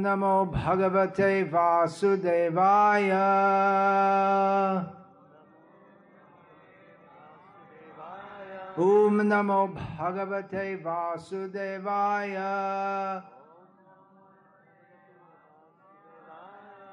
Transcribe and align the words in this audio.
नमो 0.00 0.34
भगवते 0.54 1.42
वासुदेवाय 1.52 3.10
ॐ 8.78 9.20
नमो 9.28 9.60
भगवते 9.76 10.74
वासुदेवाय 10.84 12.36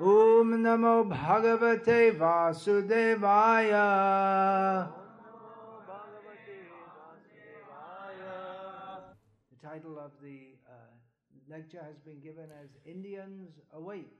ॐ 0.01 0.53
नमो 0.63 0.95
भगवते 1.11 1.99
वासुदेवाय 2.19 3.71
The 9.51 9.69
title 9.69 9.97
of 9.99 10.11
the 10.21 10.53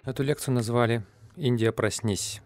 Эту 0.04 0.22
лекцию 0.22 0.54
назвали 0.54 1.02
«Индия, 1.36 1.72
проснись». 1.72 2.40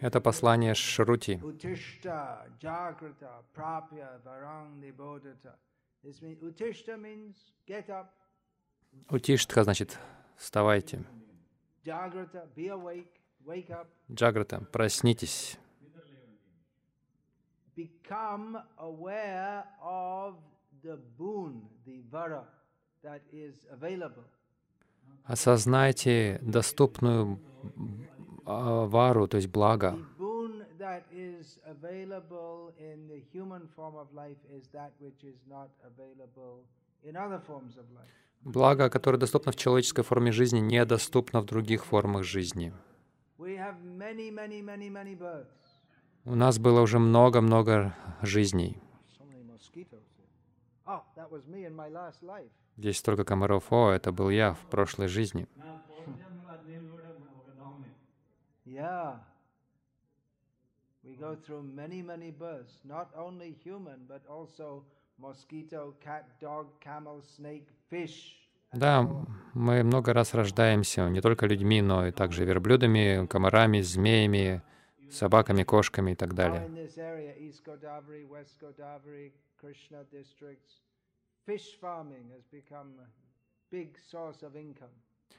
Это 0.00 0.20
послание 0.20 0.74
Шрути. 0.74 1.40
Утиштха 9.08 9.64
значит 9.64 9.98
«вставайте». 10.36 11.04
Джаграта, 14.10 14.60
проснитесь. 14.72 15.58
Become 17.76 18.58
aware 18.78 19.64
of 19.82 20.34
the 20.82 20.98
boon, 21.18 21.62
the 21.86 22.02
vara 22.10 22.44
that 23.02 23.22
is 23.32 23.66
available. 23.70 24.24
Осознайте 25.24 26.38
доступную 26.42 27.38
а, 28.44 28.86
вару, 28.86 29.26
то 29.26 29.36
есть 29.38 29.48
благо. 29.48 29.96
The 29.96 30.18
boon 30.18 30.66
that 30.78 31.02
is 31.10 31.58
available 31.66 32.72
in 32.78 33.08
the 33.08 33.22
human 33.32 33.66
form 33.74 33.96
of 33.96 34.12
life 34.14 34.36
is 34.50 34.68
that 34.72 34.92
which 35.00 35.24
is 35.24 35.38
not 35.48 35.70
available 35.82 36.64
in 37.02 37.16
other 37.16 37.40
forms 37.40 37.76
of 37.78 37.84
life. 37.94 38.12
Благо, 38.42 38.90
которое 38.90 39.16
доступно 39.16 39.52
в 39.52 39.56
человеческой 39.56 40.02
форме 40.02 40.30
жизни, 40.30 40.60
недоступно 40.60 41.40
в 41.40 41.46
других 41.46 41.86
формах 41.86 42.24
жизни. 42.24 42.72
We 43.38 43.56
have 43.56 43.82
many, 43.82 44.30
many, 44.30 44.62
many, 44.62 44.90
many 44.90 45.14
births. 45.14 45.63
У 46.26 46.34
нас 46.34 46.58
было 46.58 46.80
уже 46.80 46.98
много-много 46.98 47.94
жизней. 48.22 48.78
Здесь 52.76 52.98
столько 52.98 53.24
комаров. 53.24 53.70
О, 53.70 53.90
это 53.90 54.10
был 54.10 54.30
я 54.30 54.54
в 54.54 54.60
прошлой 54.70 55.08
жизни. 55.08 55.46
Да, 68.72 69.08
мы 69.52 69.84
много 69.84 70.12
раз 70.12 70.34
rождаемся 70.34 71.08
не 71.08 71.20
только 71.20 71.46
людьми, 71.46 71.82
но 71.82 72.06
и 72.06 72.10
также 72.12 72.44
верблюдами, 72.44 73.26
комарами, 73.26 73.82
змеями, 73.82 74.62
собаками, 75.10 75.62
кошками 75.62 76.12
и 76.12 76.14
так 76.14 76.34
далее. 76.34 76.68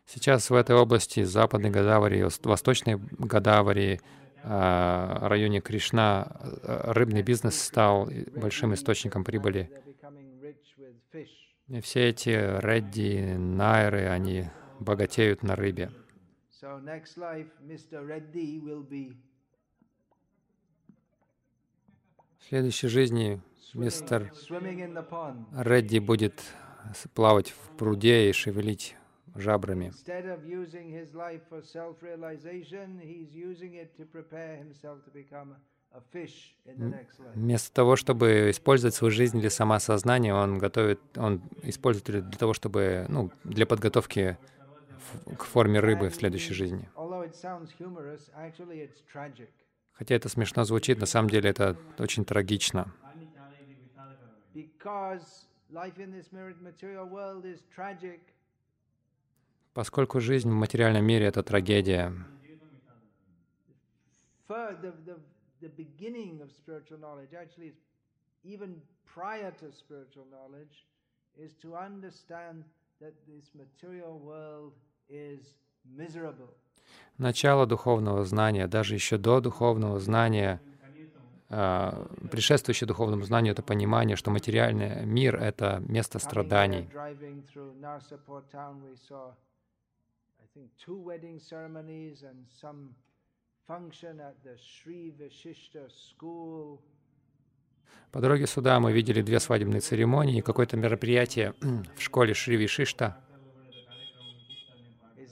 Сейчас 0.06 0.50
в 0.50 0.54
этой 0.54 0.75
области 0.75 1.24
Западной 1.24 1.72
Гадавари, 1.72 2.22
Вос- 2.22 2.48
Восточной 2.48 3.00
Гадавари, 3.18 4.00
районе 4.44 5.59
Кришна, 5.62 6.28
а, 6.64 6.94
рыбный 6.94 7.24
бизнес 7.24 7.59
стал 7.59 8.09
большим 8.36 8.74
источником 8.75 9.24
прибыли. 9.24 9.72
И 11.68 11.81
все 11.81 12.09
эти 12.09 12.30
Редди, 12.30 13.36
Найры, 13.38 14.06
они 14.08 14.46
богатеют 14.80 15.42
на 15.42 15.56
рыбе. 15.56 15.92
So 16.62 16.80
next 16.80 17.18
life, 17.18 17.50
Mr. 17.62 18.06
Reddy 18.06 18.62
will 18.62 18.88
be 18.88 19.16
В 22.45 22.47
следующей 22.47 22.89
жизни 22.89 23.41
мистер. 23.73 24.31
Редди 25.51 25.97
будет 25.97 26.44
плавать 27.16 27.50
в 27.50 27.75
пруде 27.75 28.29
и 28.29 28.33
шевелить 28.33 28.95
жабрами. 29.33 29.91
Вместо 37.33 37.73
того, 37.73 37.95
чтобы 37.95 38.51
использовать 38.51 38.94
свою 38.94 39.09
жизнь 39.09 39.39
для 39.39 39.50
самоосознания, 39.50 40.35
он 40.35 40.59
готовит, 40.59 41.00
он 41.17 41.41
использует 41.63 42.09
ее 42.09 42.22
для 42.22 42.38
того, 42.38 42.53
чтобы, 42.53 43.07
ну, 43.09 43.31
для 43.44 43.66
подготовки 43.66 44.38
к 45.35 45.44
форме 45.45 45.79
рыбы 45.79 46.09
в 46.09 46.16
следующей 46.16 46.53
жизни. 46.53 46.88
Хотя 49.95 50.16
это 50.16 50.29
смешно 50.29 50.63
звучит, 50.66 51.00
на 51.00 51.06
самом 51.06 51.29
деле 51.29 51.50
это 51.50 51.78
очень 51.97 52.25
трагично. 52.25 52.94
Поскольку 59.73 60.19
жизнь 60.19 60.50
в 60.50 60.53
материальном 60.53 61.06
мире— 61.06 61.25
это 61.28 61.44
трагедия, 61.44 62.13
is 71.38 71.53
to 71.62 71.75
understand 71.75 72.63
that 73.01 73.13
this 73.27 73.51
material 73.53 74.19
world 74.19 74.73
is 75.09 75.57
miserable. 75.97 76.53
Начало 77.18 77.66
духовного 77.66 78.24
знания, 78.26 78.68
даже 78.68 78.94
еще 78.96 79.18
до 79.18 79.40
духовного 79.42 80.00
знания, 80.00 80.62
а, 81.50 82.08
предшествующее 82.31 82.88
духовному 82.88 83.24
знанию— 83.24 83.52
это 83.53 83.64
понимание, 83.64 84.16
что 84.16 84.31
материальный 84.31 85.06
мир— 85.06 85.36
это 85.42 85.81
место 85.88 86.20
страданий. 86.20 86.90
По 98.12 98.22
дороге 98.22 98.48
сюда 98.48 98.80
мы 98.80 98.94
видели 98.94 99.22
две 99.22 99.40
свадебные 99.40 99.81
церемонии 99.81 100.38
и 100.38 100.42
какое-то 100.42 100.78
мероприятие 100.78 101.54
в 101.96 102.02
школе 102.02 102.34
Шри 102.34 102.58
Вишишта. 102.58 103.25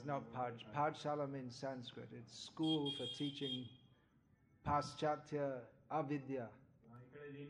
Not 0.06 0.22
Paj, 0.34 0.52
Pajshalam 0.76 1.34
in 1.34 1.50
Sanskrit. 1.50 2.08
It's 2.12 2.44
school 2.44 2.92
for 2.98 3.06
teaching 3.16 3.64
Paschatya 4.66 5.60
Avidya. 5.90 6.48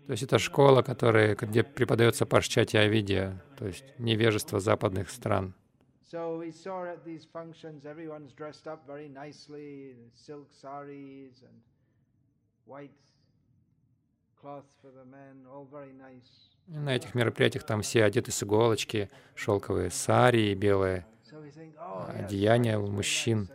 То 0.06 0.12
есть 0.12 0.22
это 0.22 0.38
школа, 0.38 0.82
которая, 0.82 1.34
где 1.34 1.64
преподается 1.64 2.26
Паршчати 2.26 2.76
Авидия, 2.76 3.42
то 3.58 3.66
есть 3.66 3.84
невежество 3.98 4.60
западных 4.60 5.10
стран. 5.10 5.54
So 6.12 6.38
we 6.38 6.52
saw 6.52 6.84
at 6.84 7.04
these 7.04 7.24
functions, 7.24 7.84
everyone's 7.84 8.32
dressed 8.32 8.68
up 8.68 8.86
very 8.86 9.08
nicely, 9.08 9.96
silk 10.14 10.48
saris 10.52 11.42
and 11.42 11.60
white 12.66 12.92
cloth 14.40 14.66
for 14.80 14.92
the 14.92 15.04
men, 15.04 15.44
all 15.50 15.66
very 15.66 15.92
nice. 15.92 16.52
И 16.68 16.78
на 16.78 16.94
этих 16.94 17.14
мероприятиях 17.14 17.64
там 17.66 17.82
все 17.82 18.04
одеты 18.04 18.30
с 18.30 18.42
иголочки, 18.42 19.10
шелковые 19.34 19.90
сари, 19.90 20.54
белые 20.54 21.04
Oh, 21.32 22.10
одеяния 22.10 22.78
у 22.78 22.84
is 22.84 22.88
very 22.88 22.92
мужчин. 22.92 23.48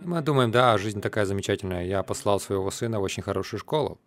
И 0.00 0.06
мы 0.06 0.20
думаем, 0.20 0.50
да, 0.50 0.76
жизнь 0.78 1.00
такая 1.00 1.24
замечательная. 1.26 1.84
Я 1.84 2.02
послал 2.02 2.40
своего 2.40 2.70
сына 2.70 2.98
в 2.98 3.02
очень 3.02 3.22
хорошую 3.22 3.60
школу. 3.60 4.00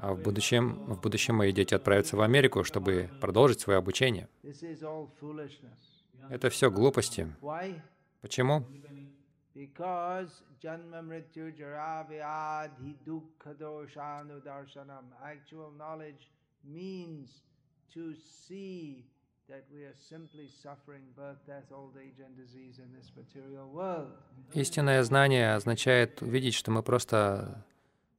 А 0.00 0.14
в 0.14 0.22
будущем, 0.22 0.84
в 0.86 1.00
будущем 1.00 1.34
мои 1.34 1.52
дети 1.52 1.74
отправятся 1.74 2.16
в 2.16 2.20
Америку, 2.20 2.62
чтобы 2.64 3.10
продолжить 3.20 3.60
свое 3.60 3.78
обучение. 3.78 4.28
Это 6.30 6.50
все 6.50 6.70
глупости. 6.70 7.34
Почему? 8.20 8.64
Because 9.58 10.32
janma 10.62 11.02
mrityu 11.02 11.46
jara 11.58 12.06
vyadhi 12.08 12.94
dukkha 13.04 13.54
doshanu 13.58 14.40
darshanam. 14.46 15.04
Actual 15.34 15.72
knowledge 15.76 16.30
means 16.64 17.42
to 17.92 18.14
see 18.14 19.04
that 19.48 19.64
we 19.74 19.82
are 19.82 19.96
simply 20.12 20.46
suffering 20.62 21.02
birth, 21.16 21.38
death, 21.44 21.72
old 21.72 21.96
age, 21.96 22.20
and 22.24 22.36
disease 22.36 22.78
in 22.78 22.88
this 22.96 23.10
material 23.16 23.68
world. 23.72 24.12
Истинное 24.54 25.02
знание 25.02 25.54
означает 25.54 26.22
увидеть, 26.22 26.54
что 26.54 26.70
мы 26.70 26.84
просто 26.84 27.64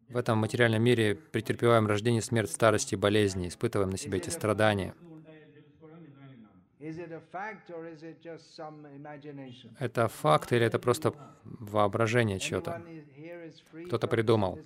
в 0.10 0.18
этом 0.18 0.40
материальном 0.40 0.82
мире 0.84 1.16
претерпеваем 1.16 1.88
рождение, 1.88 2.22
смерть, 2.22 2.52
старость 2.52 2.92
и 2.92 2.98
болезни, 2.98 3.48
испытываем 3.48 3.92
на 3.92 3.98
себе 3.98 4.18
эти 4.18 4.30
страдания. 4.30 4.94
Is 4.94 4.96
it 4.96 5.06
a 5.06 5.22
fact 5.22 5.32
or 5.32 5.40
is 5.40 5.56
it 5.56 5.64
just 5.64 5.80
some 5.80 6.04
imagination? 6.04 6.60
Это 9.80 10.08
факт 10.08 10.54
или 10.54 10.66
это 10.66 10.80
просто 10.80 11.14
воображение 11.44 12.40
чего-то? 12.40 12.82
Кто-то 13.88 14.08
придумал. 14.08 14.58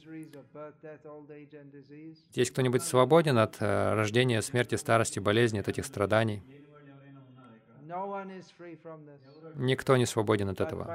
Здесь 2.31 2.51
кто-нибудь 2.51 2.83
свободен 2.83 3.38
от 3.39 3.62
э, 3.62 3.94
рождения, 3.95 4.42
смерти, 4.44 4.75
старости, 4.75 5.19
болезни, 5.19 5.60
от 5.60 5.68
этих 5.68 5.86
страданий? 5.86 6.44
Никто 9.56 9.98
не 9.98 10.06
свободен 10.06 10.50
от 10.50 10.62
этого. 10.62 10.86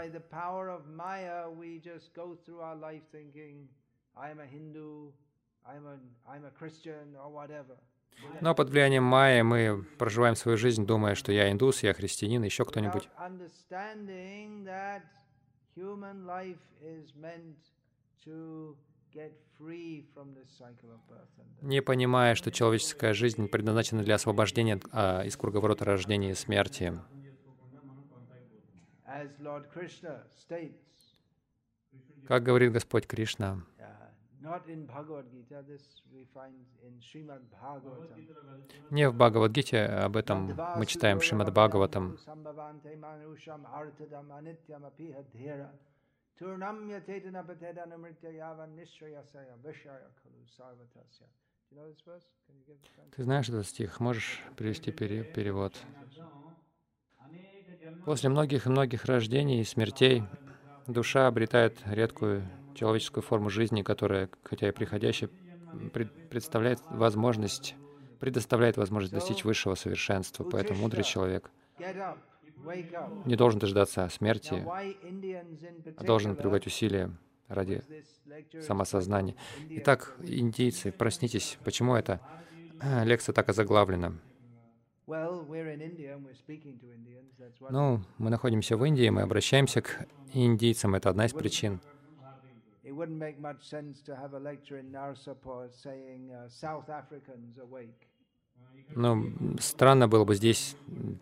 Но 8.41 8.55
под 8.55 8.71
влиянием 8.71 9.05
майя 9.05 9.43
мы 9.43 9.85
проживаем 9.99 10.37
свою 10.37 10.57
жизнь, 10.57 10.87
думая, 10.87 11.15
что 11.15 11.33
я 11.33 11.51
индус, 11.51 11.83
я 11.83 11.93
христианин, 11.93 12.43
еще 12.43 12.65
кто-нибудь. 12.65 13.09
Не 21.63 21.83
понимая, 21.83 22.35
что 22.35 22.53
человеческая 22.53 23.13
жизнь 23.15 23.49
предназначена 23.49 24.03
для 24.03 24.15
освобождения 24.15 24.81
а, 24.93 25.23
из 25.23 25.37
круговорота 25.37 25.85
рождения 25.85 26.31
и 26.31 26.35
смерти. 26.35 26.95
Как 32.27 32.43
говорит 32.43 32.73
Господь 32.73 33.07
Кришна, 33.07 33.65
не 38.91 39.09
в 39.09 39.15
Бхагавадгите, 39.15 39.85
об 39.85 40.17
этом 40.17 40.47
мы 40.77 40.87
читаем 40.87 41.19
в 41.19 41.25
Шримад 41.25 41.53
Бхагаватам. 41.53 42.17
Ты 53.17 53.23
знаешь 53.25 53.49
этот 53.49 53.67
стих? 53.67 54.01
Можешь 54.01 54.43
привести 54.57 54.93
пере- 54.93 55.25
перевод? 55.25 55.75
После 58.05 58.29
многих 58.31 58.67
и 58.67 58.71
многих 58.71 59.05
рождений 59.05 59.61
и 59.61 59.65
смертей 59.65 60.23
душа 60.87 61.27
обретает 61.27 61.79
редкую 61.87 62.49
человеческую 62.79 63.23
форму 63.25 63.51
жизни, 63.51 63.83
которая, 63.83 64.31
хотя 64.45 64.69
и 64.69 64.71
приходящая, 64.71 65.31
пред- 65.93 66.13
представляет 66.31 66.79
возможность, 66.91 67.75
предоставляет 68.21 68.77
возможность 68.77 69.13
достичь 69.13 69.45
высшего 69.45 69.75
совершенства. 69.75 70.45
Поэтому 70.45 70.81
мудрый 70.83 71.03
человек 71.03 71.51
не 73.25 73.37
должен 73.37 73.59
дождаться 73.59 74.09
смерти, 74.09 74.65
а 75.97 76.05
должен 76.05 76.37
прилагать 76.37 76.67
усилия 76.67 77.11
ради 77.49 77.83
самосознания. 78.61 79.35
Итак, 79.71 80.17
индийцы, 80.25 80.93
проснитесь. 80.93 81.59
Почему 81.65 81.97
эта 81.97 82.21
лекция 83.05 83.33
так 83.33 83.49
озаглавлена? 83.49 84.15
Ну, 87.71 88.03
мы 88.19 88.31
находимся 88.31 88.77
в 88.77 88.85
Индии, 88.85 89.09
мы 89.09 89.23
обращаемся 89.23 89.81
к 89.83 90.07
индийцам. 90.33 90.95
Это 90.95 91.11
одна 91.11 91.27
из 91.27 91.33
причин. 91.33 91.81
It 92.98 92.98
wouldn't 92.98 93.18
make 93.18 93.40
much 93.40 93.64
sense 93.68 94.02
to 94.04 94.16
have 94.16 94.34
a 94.34 94.40
lecture 94.40 94.78
in 94.78 94.92
Narsapur 94.92 95.72
saying 95.72 96.32
uh, 96.32 96.50
South 96.50 96.90
Africans 96.90 97.58
awake. 97.58 98.08
Ну, 98.96 99.32
странно 99.60 100.08
было 100.08 100.24
бы 100.26 100.36
здесь 100.36 100.76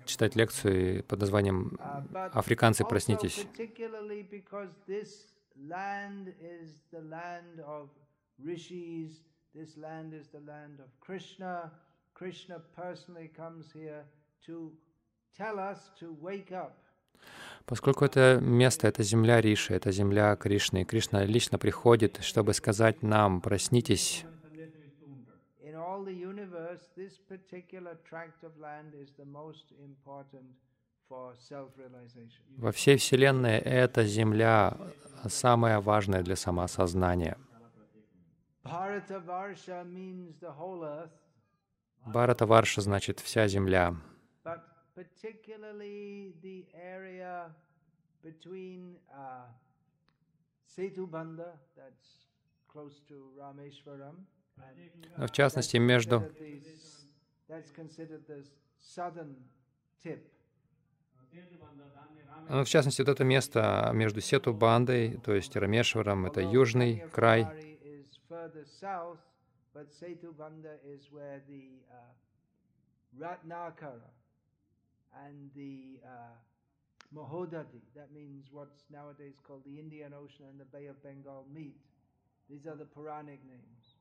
читать 0.05 0.35
лекцию 0.35 1.03
под 1.03 1.19
названием 1.19 1.77
Uh, 1.79 2.03
but 2.11 2.31
«Африканцы, 2.33 2.81
also 2.83 2.89
проснитесь». 2.89 3.45
particularly 3.45 4.23
because 4.23 4.69
this 4.87 5.33
land 5.57 6.33
is 6.39 6.81
the 6.91 7.01
land 7.01 7.59
of 7.65 7.89
rishis, 8.43 9.23
this 9.53 9.77
land 9.77 10.13
is 10.13 10.27
the 10.29 10.39
land 10.39 10.79
of 10.79 10.89
Krishna. 10.99 11.71
Krishna 12.13 12.61
personally 12.75 13.29
comes 13.35 13.71
here 13.71 14.05
to 14.45 14.71
tell 15.35 15.59
us 15.59 15.91
to 15.99 16.15
wake 16.21 16.51
up. 16.51 16.77
Поскольку 17.66 18.04
это 18.04 18.38
место, 18.40 18.86
это 18.86 19.02
земля 19.02 19.40
Риши, 19.40 19.74
это 19.74 19.90
земля 19.90 20.36
Кришны, 20.36 20.84
Кришна 20.84 21.24
лично 21.24 21.58
приходит, 21.58 22.22
чтобы 22.22 22.54
сказать 22.54 23.02
нам 23.02 23.40
«проснитесь». 23.40 24.24
Во 32.56 32.72
всей 32.72 32.96
Вселенной 32.96 33.58
эта 33.58 34.04
земля 34.04 34.76
самая 35.28 35.80
важная 35.80 36.22
для 36.22 36.36
самоосознания. 36.36 37.36
Bharatavarsha 38.64 39.84
means 39.84 40.40
the 40.40 40.50
whole 40.50 40.82
earth, 40.82 41.10
Бхарата 42.06 42.46
Варша 42.46 42.80
значит 42.80 43.20
«вся 43.20 43.48
земля». 43.48 43.96
Particularly 44.96 46.32
the 46.42 46.64
area 46.74 47.50
between 48.24 48.96
uh, 49.12 49.44
Setubandha, 50.74 51.52
that's 51.76 52.08
close 52.72 53.00
to 53.08 53.16
Rameshwaram, 53.38 54.16
Но 55.18 55.26
в 55.26 55.30
частности, 55.32 55.76
между 55.78 56.16
considered 56.16 56.36
the 56.50 56.58
s- 56.58 57.06
that's 57.48 57.70
considered 57.70 58.26
the 58.26 58.44
southern 58.78 59.36
tip. 60.02 60.20
Ну, 62.48 62.64
в 62.64 62.68
частности, 62.68 63.02
вот 63.02 63.08
это 63.08 63.24
место 63.24 63.90
между 63.92 64.20
Сету 64.20 64.54
Бандой, 64.54 65.18
то 65.18 65.34
есть 65.34 65.56
Рамешваром, 65.56 66.26
это 66.26 66.40
южный 66.40 67.02
край, 67.12 67.42
uh, 67.42 67.50
Ratnakara 73.18 74.15
and 75.24 75.50
the 75.54 76.00
uh, 76.04 76.34
Mahodadi, 77.14 77.80
that 77.94 78.10
means 78.12 78.44
what's 78.52 78.84
nowadays 78.90 79.34
called 79.46 79.62
the 79.64 79.78
Indian 79.78 80.12
Ocean 80.12 80.46
and 80.50 80.58
the 80.60 80.64
Bay 80.74 80.86
of 80.86 80.96
Bengal 81.02 81.44
meet. 81.52 81.76
These 82.50 82.66
are 82.66 82.76
the 82.76 82.86
Puranic 82.94 83.40
names. 83.44 83.96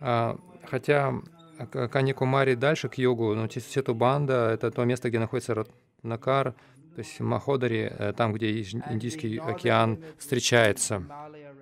А, 0.00 0.36
хотя 0.64 1.12
К- 1.70 1.88
Каньякумари 1.88 2.54
дальше, 2.54 2.88
к 2.88 2.94
югу, 2.98 3.34
но 3.34 3.48
Сетубанда— 3.48 4.50
это 4.54 4.70
то 4.70 4.84
место, 4.84 5.08
где 5.10 5.18
находится 5.20 5.54
Ратнакар, 5.54 6.52
то 6.94 6.98
есть 6.98 7.20
Маходари, 7.20 7.88
э, 7.90 8.12
там, 8.12 8.32
где 8.32 8.50
Индийский 8.62 9.38
океан 9.38 9.98
встречается 10.18 11.04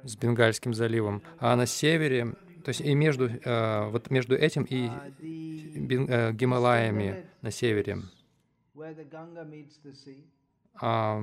с 0.04 0.16
Бенгальским 0.16 0.72
заливом. 0.74 1.22
А 1.38 1.54
на 1.56 1.66
севере, 1.66 2.32
то 2.64 2.68
есть 2.70 2.80
и 2.80 2.94
между, 2.94 3.28
э, 3.28 3.90
вот 3.90 4.10
между 4.10 4.34
этим 4.36 4.64
и 4.64 4.88
Бен- 5.74 6.08
э, 6.08 6.32
Гималаями 6.32 7.26
на 7.42 7.50
севере. 7.50 7.98
А 10.82 11.20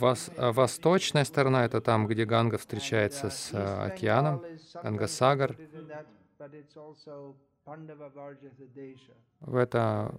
вос- 0.00 0.52
восточная 0.52 1.24
сторона— 1.24 1.64
это 1.66 1.80
там, 1.80 2.06
где 2.06 2.24
Ганга 2.24 2.58
встречается 2.58 3.26
uh, 3.26 3.30
с 3.30 3.52
э, 3.52 3.56
Bengal 3.56 3.86
океаном. 3.86 4.42
Гангасагар. 4.82 5.56
Varjata 7.66 8.66
Desha. 8.72 9.14
В 9.40 9.56
это 9.56 10.14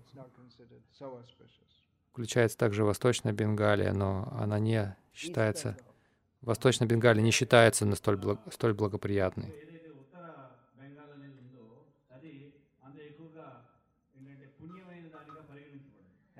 включается 2.11 2.57
также 2.57 2.83
Восточная 2.83 3.31
Бенгалия, 3.31 3.93
но 3.93 4.27
она 4.37 4.59
не 4.59 4.95
считается. 5.13 5.77
Восточная 6.41 6.87
Бенгалия 6.87 7.23
не 7.23 7.31
считается 7.31 7.85
на 7.85 7.95
столь, 7.95 8.17
благ- 8.17 8.51
столь 8.51 8.73
благоприятной. 8.73 9.53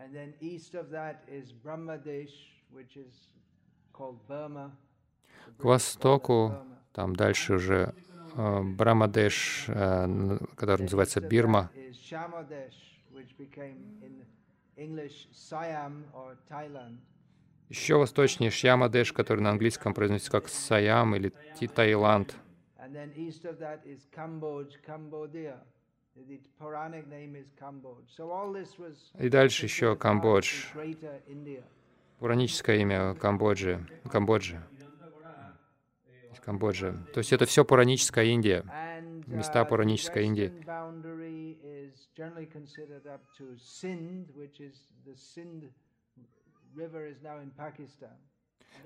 And 0.08 0.16
then 0.16 0.34
east 0.40 0.74
of 0.74 0.90
that 0.92 1.26
is 1.28 1.52
Brahmadesh, 1.52 2.32
which 2.72 2.96
is 2.96 3.14
called 3.92 4.26
Burma. 4.26 4.72
К 5.58 5.66
востоку, 5.66 6.54
там 6.94 7.14
дальше 7.14 7.56
уже 7.56 7.94
э, 8.38 8.62
Брамадеш, 8.64 9.66
э, 9.68 10.38
который 10.56 10.84
называется 10.84 11.20
Бирма. 11.20 11.70
Еще 17.70 17.96
восточнее 17.98 18.50
Шьямадеш, 18.50 19.12
который 19.12 19.42
на 19.42 19.50
английском 19.50 19.94
произносится 19.94 20.32
как 20.32 20.48
Саям 20.48 21.16
или 21.18 21.34
Таиланд. 21.60 22.34
And 22.80 22.94
then 22.94 23.14
east 23.18 23.44
of 23.44 23.60
that 23.60 23.86
is 23.86 24.08
Cambodge, 24.16 24.78
Cambodia. 24.88 25.58
И 29.20 29.30
дальше 29.30 29.66
еще 29.66 29.96
Камбодж, 29.96 30.66
пураническое 32.20 32.78
имя 32.78 33.16
Камбоджи, 33.16 33.86
Камбоджи, 34.12 34.62
из 36.32 36.40
Камбоджи. 36.40 36.98
То 37.14 37.20
есть 37.20 37.34
это 37.34 37.46
все 37.46 37.64
пураническая 37.64 38.26
Индия. 38.26 38.64
Места 39.28 39.62
uh, 39.62 39.68
пуранической 39.68 40.24
Индии. 40.26 40.54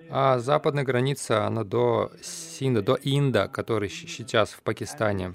А 0.09 0.39
западная 0.39 0.83
граница, 0.83 1.45
она 1.45 1.63
до 1.63 2.11
Синда, 2.21 2.81
до 2.81 2.97
Инда, 3.01 3.47
который 3.47 3.89
сейчас 3.89 4.51
в 4.51 4.61
Пакистане. 4.61 5.33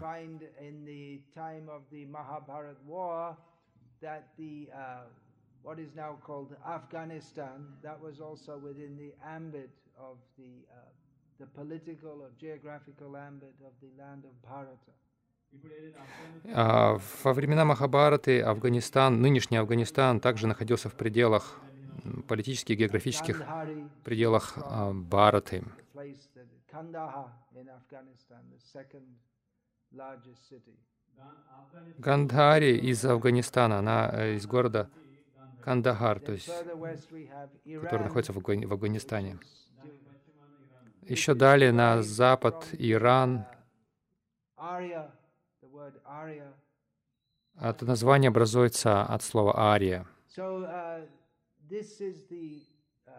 А 16.54 16.98
во 17.22 17.32
времена 17.32 17.64
Махабараты 17.64 18.40
Афганистан, 18.42 19.20
нынешний 19.20 19.56
Афганистан, 19.56 20.20
также 20.20 20.46
находился 20.46 20.88
в 20.88 20.94
пределах 20.94 21.60
политических 22.28 22.74
и 22.74 22.78
географических 22.78 23.42
пределах 24.04 24.54
а, 24.56 24.92
Бараты. 24.92 25.64
Гандхари 31.98 32.76
из 32.76 33.04
Афганистана, 33.04 33.78
она 33.78 34.10
э, 34.12 34.34
из 34.34 34.46
города 34.46 34.90
Кандахар, 35.62 36.20
то 36.20 36.32
есть, 36.32 36.48
который 36.48 38.02
находится 38.04 38.32
в 38.32 38.38
Афганистане. 38.38 39.38
Еще 41.02 41.34
далее 41.34 41.72
на 41.72 42.02
запад 42.02 42.68
Иран. 42.72 43.46
Это 47.60 47.84
название 47.84 48.28
образуется 48.28 49.02
от 49.02 49.22
слова 49.22 49.58
«ария». 49.58 50.06
Uh, 51.66 51.74
this 51.74 52.00
is 52.00 52.24
the 52.30 52.60
uh, 53.08 53.12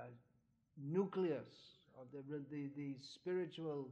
nucleus 0.77 1.77
of 1.99 2.07
the, 2.11 2.21
the, 2.49 2.69
the 2.75 2.95
spiritual, 3.01 3.87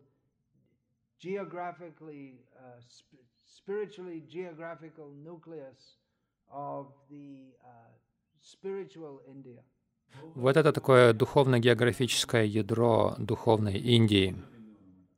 geographically, 1.20 2.40
uh, 2.58 2.80
sp- 2.88 3.24
spiritually 3.46 4.24
geographical 4.30 5.10
nucleus 5.24 5.98
of 6.52 6.88
the 7.10 7.54
uh, 7.64 7.68
spiritual 8.42 9.22
India. 9.28 9.62
Вот 10.36 10.56
это 10.56 10.72
такое 10.72 11.12
духовно-географическое 11.14 12.46
ядро 12.46 13.16
духовной 13.18 13.78
Индии. 13.78 14.36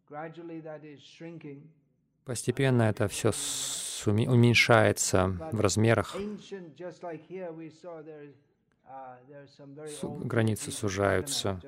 Gradually 0.10 0.62
that 0.64 0.84
is 0.84 1.02
shrinking. 1.02 1.62
Постепенно 2.26 2.84
это 2.84 3.08
все 3.08 3.32
уменьшается 4.06 5.28
в 5.52 5.60
размерах, 5.60 6.16
границы 10.24 10.72
сужаются. 10.72 11.60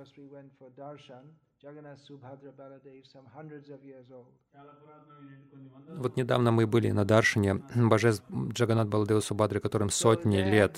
Вот 5.89 6.15
недавно 6.15 6.51
мы 6.51 6.67
были 6.67 6.91
на 6.91 7.03
Даршине, 7.03 7.55
Божес 7.75 8.23
Джаганат 8.31 8.87
Баладева 8.87 9.19
Субхадри, 9.19 9.59
которым 9.59 9.89
сотни 9.89 10.37
лет. 10.37 10.77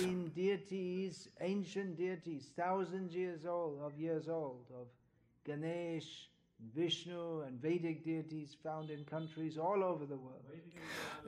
Ganesh, 5.43 6.29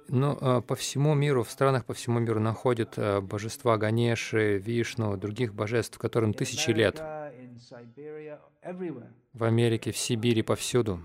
но 0.10 0.38
э, 0.40 0.62
по 0.62 0.76
всему 0.76 1.14
миру, 1.16 1.44
в 1.44 1.50
странах 1.50 1.86
по 1.86 1.94
всему 1.94 2.20
миру 2.20 2.40
находят 2.40 2.98
э, 2.98 3.22
божества 3.22 3.78
Ганеши, 3.78 4.58
Вишну, 4.58 5.18
других 5.18 5.54
божеств, 5.54 5.98
которым 5.98 6.34
тысячи 6.34 6.72
лет. 6.72 7.00
В 9.34 9.44
Америке, 9.44 9.92
в 9.92 9.98
Сибири, 9.98 10.42
повсюду. 10.44 11.00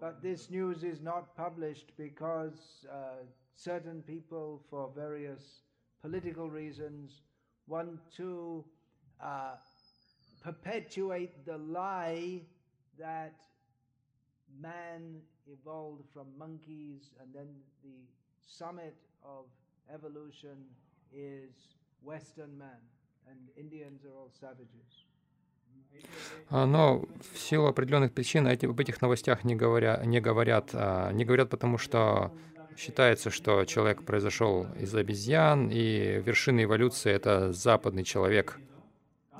But 0.00 0.22
this 0.22 0.48
news 0.48 0.82
is 0.82 1.02
not 1.02 1.36
published 1.36 1.92
because 1.98 2.86
uh, 2.90 3.22
certain 3.54 4.02
people, 4.02 4.62
for 4.70 4.90
various 4.96 5.60
political 6.00 6.48
reasons, 6.48 7.20
want 7.66 8.00
to 8.16 8.64
uh, 9.22 9.56
perpetuate 10.42 11.44
the 11.44 11.58
lie 11.58 12.40
that 13.00 13.34
man 14.60 15.22
evolved 15.46 16.04
from 16.12 16.26
monkeys 16.38 17.02
and 17.20 17.28
then 17.34 17.48
the 17.82 17.96
summit 18.58 18.94
of 19.22 19.44
evolution 19.92 20.56
is 21.12 21.50
Western 22.02 22.56
man 22.58 22.80
and 23.28 23.38
Indians 23.56 24.04
are 24.04 24.16
all 24.20 24.30
savages. 24.40 25.04
А, 26.50 26.66
Но 26.66 27.04
в 27.32 27.38
силу 27.38 27.66
определенных 27.66 28.12
причин 28.12 28.46
эти, 28.46 28.66
об 28.66 28.78
этих 28.78 29.00
новостях 29.02 29.44
не, 29.44 29.56
говоря, 29.56 30.00
не 30.04 30.20
говорят. 30.20 30.70
а, 30.72 31.10
Не 31.12 31.24
говорят, 31.24 31.50
потому 31.50 31.78
что 31.78 32.32
считается, 32.76 33.30
что 33.30 33.64
человек 33.64 34.04
произошел 34.04 34.66
из 34.78 34.94
обезьян, 34.94 35.68
и 35.70 36.20
вершина 36.24 36.62
эволюции— 36.64 37.10
это 37.12 37.52
западный 37.52 38.04
человек. 38.04 38.58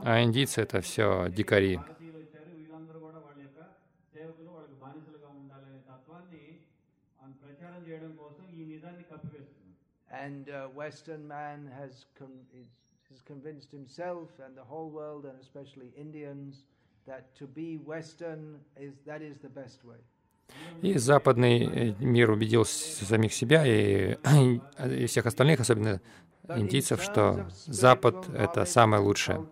А 0.03 0.23
индийцы— 0.23 0.61
это 0.63 0.81
все 0.81 1.29
дикари. 1.29 1.79
And 10.25 10.49
uh, 10.51 10.69
Western 10.75 11.27
man 11.27 11.71
has, 11.81 12.05
con- 12.19 12.45
has 13.11 13.23
convinced 13.23 13.71
himself 13.71 14.29
and 14.45 14.55
the 14.55 14.65
whole 14.65 14.91
world, 14.91 15.25
and 15.25 15.37
especially 15.41 15.89
Indians, 15.97 16.65
that 17.07 17.35
to 17.37 17.47
be 17.47 17.79
Western 17.79 18.61
is 18.77 18.93
that 19.07 19.23
is 19.23 19.37
the 19.39 19.49
best 19.49 19.85
way. 19.85 20.01
И 20.83 20.99
западный 20.99 21.65
э, 21.65 21.95
мир 22.01 22.31
убедил 22.31 22.65
самих 22.65 23.33
себя 23.33 23.65
и, 23.65 24.19
и 24.85 25.07
всех 25.07 25.27
остальных, 25.27 25.61
особенно 25.61 26.01
индийцев, 26.49 27.01
что 27.03 27.49
Запад— 27.67 28.29
это 28.35 28.65
самое 28.65 29.01
лучшее. 29.01 29.47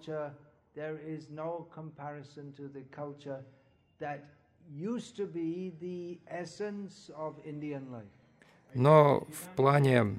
Но 8.74 9.20
в 9.20 9.56
плане 9.56 10.16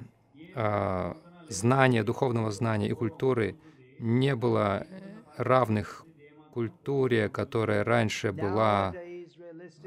а, 0.54 1.16
знания, 1.48 2.02
духовного 2.02 2.50
знания 2.50 2.88
и 2.88 2.94
культуры 2.94 3.56
не 3.98 4.34
было 4.34 4.86
равных 5.36 6.06
культуре, 6.50 7.28
которая 7.28 7.84
раньше 7.84 8.32
была 8.32 8.96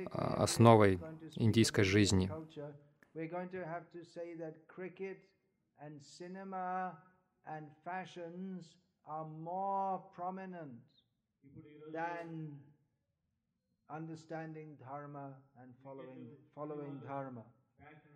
а, 0.05 0.43
основой 0.43 1.00
индийской 1.36 1.83
жизни. 1.83 2.31
understanding 13.89 14.75
dharma 14.79 15.33
and 15.62 15.69
following 15.83 16.25
following 16.55 17.00
dharma. 17.07 17.43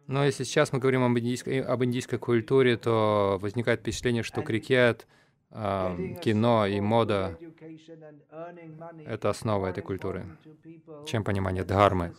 Но 0.07 0.23
если 0.23 0.45
сейчас 0.45 0.71
мы 0.71 0.79
говорим 0.79 1.03
об 1.03 1.17
индийской, 1.19 1.57
э, 1.57 1.61
об 1.61 1.83
индийской 1.83 2.17
культуре, 2.17 2.77
то 2.77 3.37
возникает 3.41 3.81
впечатление, 3.81 4.23
что 4.23 4.41
крикет, 4.41 5.05
э, 5.51 6.15
кино 6.21 6.65
и 6.65 6.79
мода— 6.79 7.37
это 9.05 9.29
основа 9.29 9.67
этой 9.67 9.83
культуры, 9.83 10.25
чем 11.05 11.25
понимание 11.25 11.65
дхармы. 11.65 12.13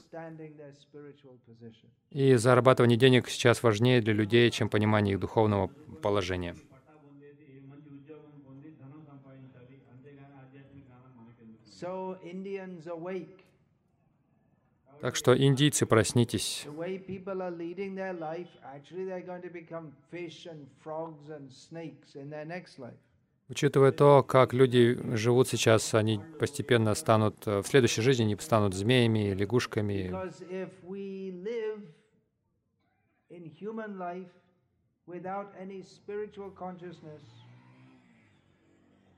И 2.11 2.35
зарабатывание 2.35 2.99
денег 2.99 3.29
сейчас 3.29 3.63
важнее 3.63 4.03
для 4.03 4.13
людей, 4.13 4.51
чем 4.51 4.69
понимание 4.69 5.15
их 5.15 5.21
духовного 5.21 5.69
положения. 6.03 6.55
So 11.81 12.19
Indians 12.25 12.89
awake. 12.89 13.48
Так 15.01 15.15
что, 15.15 15.37
индийцы, 15.37 15.87
проснитесь. 15.87 16.67
Учитывая 23.51 23.93
то, 23.93 24.23
как 24.23 24.53
люди 24.53 25.17
живут 25.17 25.49
сейчас, 25.49 25.95
они 25.95 26.21
постепенно 26.39 26.95
станут, 26.95 27.47
э, 27.47 27.63
в 27.63 27.67
следующей 27.67 28.03
жизни 28.03 28.25
они 28.25 28.37
станут 28.37 28.75
змеями, 28.75 29.33
лягушками. 29.33 30.13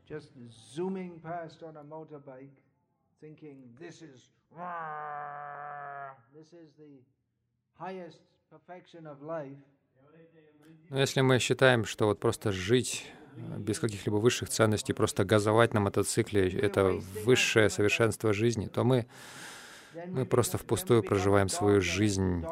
Just 0.08 0.32
zooming 0.74 1.20
past 1.22 1.62
on 1.62 1.76
a 1.76 1.84
motorbike, 1.84 2.56
thinking 3.20 3.58
this 3.78 4.02
is 4.02 4.28
this 6.34 6.52
is 6.52 6.72
the 6.78 7.02
highest 7.78 8.20
perfection 8.50 9.06
of 9.06 9.22
life. 9.22 9.56
Но 10.90 10.98
если 10.98 11.20
мы 11.20 11.38
считаем, 11.38 11.84
что 11.84 12.06
вот 12.06 12.18
просто 12.18 12.52
жить 12.52 13.06
э, 13.36 13.58
без 13.58 13.78
каких-либо 13.78 14.16
высших 14.16 14.48
ценностей, 14.48 14.92
просто 14.92 15.24
газовать 15.24 15.72
на 15.72 15.80
мотоцикле— 15.80 16.50
это 16.60 17.00
высшее 17.24 17.70
совершенство 17.70 18.32
жизни, 18.32 18.66
то 18.66 18.82
мы, 18.82 19.06
мы 20.06 20.26
просто 20.26 20.58
впустую 20.58 21.02
проживаем 21.04 21.48
свою 21.48 21.80
жизнь. 21.80 22.44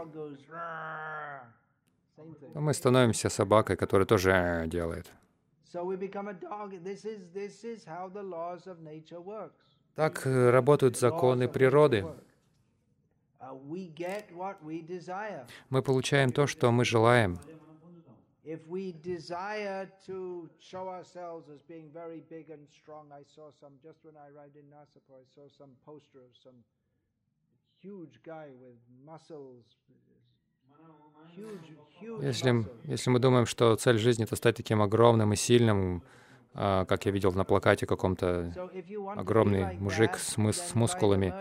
То 2.53 2.61
мы 2.61 2.73
становимся 2.75 3.29
собакой, 3.29 3.77
которая 3.77 4.07
тоже 4.07 4.31
«э» 4.31 4.67
делает. 4.69 5.11
So 5.71 5.85
we 5.85 5.97
become 5.97 6.29
a 6.29 6.33
dog. 6.33 6.83
This 6.83 7.05
is 7.05 7.29
this 7.35 7.63
is 7.63 7.85
how 7.85 8.09
the 8.09 8.23
laws 8.23 8.67
of 8.67 8.81
nature 8.81 9.21
works. 9.21 9.68
Так 9.99 10.27
э, 10.29 10.51
работают 10.51 10.97
законы 10.97 11.49
природы. 11.49 12.07
Uh. 12.07 12.15
Мы 15.71 15.83
получаем 15.83 16.31
то, 16.31 16.47
что 16.47 16.71
мы 16.71 16.85
желаем. 16.85 17.41
Если, 32.23 32.67
если 32.85 33.11
мы 33.11 33.19
думаем, 33.19 33.47
что 33.47 33.75
цель 33.75 33.99
жизни— 33.99 34.25
это 34.27 34.37
стать 34.37 34.57
таким 34.57 34.81
огромным 34.81 35.33
и 35.33 35.37
сильным, 35.37 35.97
а, 35.97 36.19
как 36.55 37.07
я 37.07 37.13
видел 37.13 37.33
на 37.33 37.45
плакате 37.45 37.87
каком-то, 37.87 38.53
огромный 39.17 39.77
мужик 39.79 40.17
с, 40.17 40.37
мыс- 40.39 40.53
с 40.53 40.75
мускулами. 40.75 41.33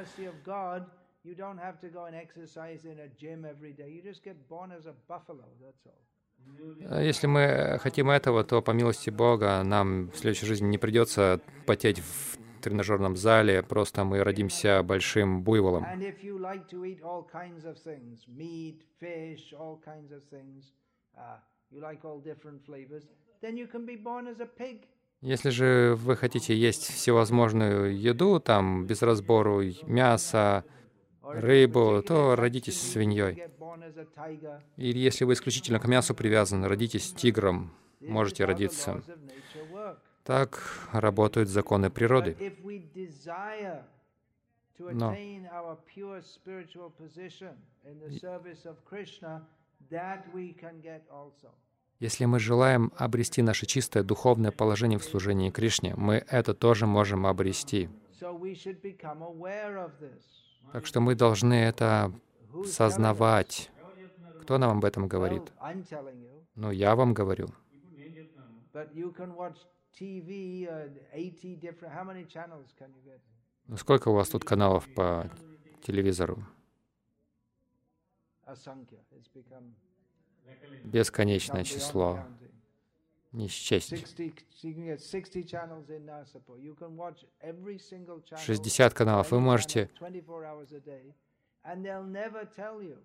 А 6.89 7.01
Если 7.01 7.27
мы 7.27 7.77
хотим 7.81 8.09
этого, 8.09 8.43
то 8.43 8.61
по 8.61 8.71
милости 8.71 9.09
Бога 9.09 9.61
нам 9.63 10.09
в 10.11 10.17
следующей 10.17 10.45
жизни 10.45 10.67
не 10.67 10.77
придется 10.77 11.41
потеть 11.65 11.99
в 11.99 12.37
тренажерном 12.61 13.15
зале, 13.15 13.63
просто 13.63 14.03
мы 14.03 14.23
родимся 14.23 14.83
большим 14.83 15.43
буйволом. 15.43 15.83
Uh, 21.17 21.39
you 21.71 21.81
like 21.81 22.05
all 22.05 22.19
different 22.19 22.63
flavors, 22.63 23.07
then 23.41 23.57
you 23.57 23.65
can 23.67 23.85
be 23.85 23.95
born 23.95 24.27
as 24.27 24.39
a 24.39 24.45
pig. 24.45 24.87
Если 25.27 25.49
же 25.49 25.95
вы 25.97 26.15
хотите 26.15 26.55
есть 26.55 26.83
всевозможную 26.83 27.99
еду, 27.99 28.39
там, 28.39 28.85
без 28.85 29.01
разбору, 29.01 29.61
мясо, 29.83 30.63
рыбу, 31.21 32.01
то 32.01 32.37
родитесь 32.37 32.79
свиньей. 32.79 33.43
Или 34.77 34.99
если 34.99 35.25
вы 35.25 35.33
исключительно 35.33 35.81
к 35.81 35.85
мясу 35.85 36.15
привязаны, 36.15 36.69
родитесь 36.69 37.11
тигром, 37.11 37.73
можете 37.99 38.45
родиться. 38.45 39.03
Так 40.23 40.63
работают 40.93 41.49
законы 41.49 41.89
природы. 41.89 42.37
if 42.39 42.63
Если 51.99 52.25
мы 52.25 52.39
желаем 52.39 52.91
обрести 52.95 53.41
наше 53.41 53.65
чистое 53.65 54.03
духовное 54.03 54.51
положение 54.51 54.99
в 54.99 55.03
служении 55.03 55.49
Кришне, 55.49 55.95
мы 55.95 56.23
это 56.29 56.53
тоже 56.53 56.85
можем 56.85 57.25
обрести. 57.25 57.89
Так 60.73 60.85
что 60.85 61.01
мы 61.01 61.15
должны 61.15 61.53
это 61.53 62.11
сознавать. 62.65 63.71
Кто 64.41 64.57
нам 64.57 64.77
об 64.77 64.85
этом 64.85 65.07
говорит? 65.07 65.43
Ну, 66.55 66.71
я 66.71 66.95
вам 66.95 67.13
говорю. 67.13 67.49
but 68.77 68.93
you 68.93 69.11
can 69.11 69.33
watch 69.35 69.57
TV, 69.99 70.67
uh, 70.67 70.87
80 71.13 71.55
different. 71.55 71.91
How 71.93 72.03
many 72.03 72.23
channels 72.25 72.67
can 72.79 72.89
you 72.95 73.01
get? 73.03 73.19
Ну, 73.67 73.77
сколько 73.77 74.09
у 74.09 74.13
вас 74.13 74.29
тут 74.29 74.43
каналов 74.45 74.87
по 74.93 75.29
телевизору? 75.81 76.43
Бесконечное 80.83 81.63
число. 81.63 82.19
Не 83.33 83.47
счесть. 83.47 83.89
60, 83.89 84.33
you 84.63 84.73
can 84.73 84.85
get 84.85 85.01
60 85.01 85.43
channels 85.43 85.89
in 85.89 86.05
Nasapur. 86.05 86.57
You 86.59 86.75
can 86.75 86.95
watch 86.95 87.25
every 87.41 87.77
single 87.77 88.21
channel. 88.23 88.43
60 88.43 88.93
каналов. 88.93 89.31
Вы 89.31 89.39
можете 89.39 89.89
channel, 89.99 89.99
24 89.99 90.45
hours 90.45 90.73
a 90.73 90.79
day, 90.79 91.13
and 91.63 91.83
they'll 91.83 92.09
never 92.09 92.45
tell 92.55 92.81
you 92.81 92.97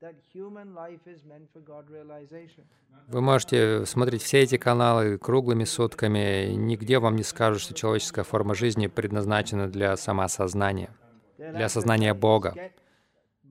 that 0.00 0.14
human 0.34 0.74
life 0.74 1.06
is 1.06 1.24
meant 1.24 1.48
for 1.52 1.64
God 1.64 1.88
realization. 1.88 2.64
Вы 3.08 3.20
можете 3.20 3.86
смотреть 3.86 4.22
все 4.22 4.40
эти 4.40 4.56
каналы 4.58 5.18
круглыми 5.18 5.64
сутками. 5.64 6.50
и 6.50 6.54
Нигде 6.54 6.98
вам 6.98 7.16
не 7.16 7.22
скажут, 7.22 7.62
что 7.62 7.74
человеческая 7.74 8.24
форма 8.24 8.54
жизни 8.54 8.86
предназначена 8.88 9.68
для 9.68 9.96
самоосознания, 9.96 10.90
для 11.38 11.64
осознания 11.64 12.14
Бога. 12.14 12.54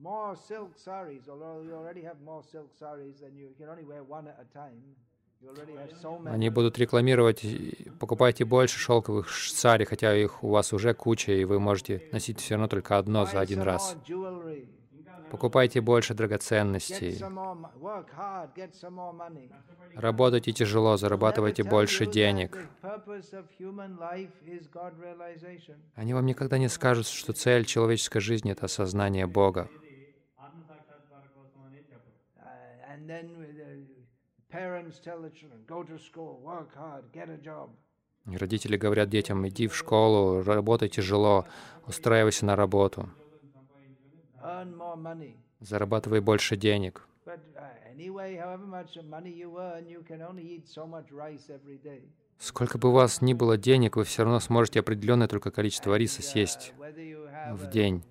More 0.02 0.34
silk 0.34 0.72
saris, 0.76 1.28
although 1.28 1.62
you 1.62 1.74
already 1.74 2.02
have 2.02 2.20
more 2.24 2.42
silk 2.42 2.70
saris 2.76 3.20
than 3.20 3.36
you, 3.36 3.54
can 3.56 3.68
only 3.68 3.84
wear 3.84 4.02
one 4.02 4.26
at 4.26 4.38
a 4.40 4.46
time. 4.52 4.82
Они 6.26 6.50
будут 6.50 6.78
рекламировать, 6.78 7.44
покупайте 7.98 8.44
больше 8.44 8.78
шелковых 8.78 9.28
сари, 9.28 9.84
хотя 9.84 10.14
их 10.14 10.44
у 10.44 10.50
вас 10.50 10.72
уже 10.72 10.94
куча, 10.94 11.32
и 11.32 11.44
вы 11.44 11.58
можете 11.58 12.08
носить 12.12 12.38
все 12.40 12.54
равно 12.54 12.68
только 12.68 12.96
одно 12.96 13.26
за 13.26 13.40
один 13.40 13.62
раз. 13.62 13.96
Покупайте 15.32 15.80
больше 15.80 16.14
драгоценностей. 16.14 17.18
Работайте 19.94 20.52
тяжело, 20.52 20.96
зарабатывайте 20.96 21.64
больше 21.64 22.06
денег. 22.06 22.58
Они 25.94 26.14
вам 26.14 26.26
никогда 26.26 26.58
не 26.58 26.68
скажут, 26.68 27.06
что 27.06 27.32
цель 27.32 27.64
человеческой 27.64 28.20
жизни— 28.20 28.52
это 28.52 28.66
осознание 28.66 29.26
Бога. 29.26 29.68
Uh, 32.38 32.91
and 33.02 33.10
then 33.10 33.86
parents 34.50 35.00
tell 35.00 35.20
the 35.20 35.30
children, 35.30 35.60
go 35.66 35.82
to 35.82 35.98
school, 35.98 36.40
work 36.42 36.74
hard, 36.74 37.04
get 37.12 37.28
a 37.28 37.38
job. 37.38 37.70
Родители 38.24 38.76
говорят 38.76 39.08
детям, 39.08 39.46
иди 39.48 39.66
в 39.66 39.74
школу, 39.74 40.42
работай 40.42 40.88
тяжело, 40.88 41.44
устраивайся 41.88 42.46
на 42.46 42.54
работу, 42.54 43.10
зарабатывай 45.60 46.20
больше 46.20 46.56
денег. 46.56 47.08
Uh. 47.26 47.32
Сколько 52.38 52.78
бы 52.78 52.88
у 52.88 52.92
вас 52.92 53.22
ни 53.22 53.34
было 53.34 53.56
денег, 53.56 53.96
вы 53.96 54.04
все 54.04 54.22
равно 54.22 54.40
сможете 54.40 54.80
определенное 54.80 55.28
только 55.28 55.50
количество 55.50 55.96
риса 55.96 56.20
Uh, 56.20 56.24
съесть 56.24 56.74
в 57.50 57.70
день. 57.70 58.04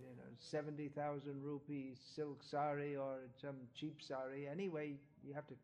You 0.53 0.61
know, 0.61 0.65
70,000 0.65 1.43
rupee 1.43 1.95
silk 2.15 2.43
sari 2.43 2.95
or 2.97 3.19
some 3.41 3.55
cheap 3.73 4.01
sari, 4.01 4.47
anyway, 4.47 4.97
you 5.23 5.33
have 5.33 5.47
to. 5.47 5.55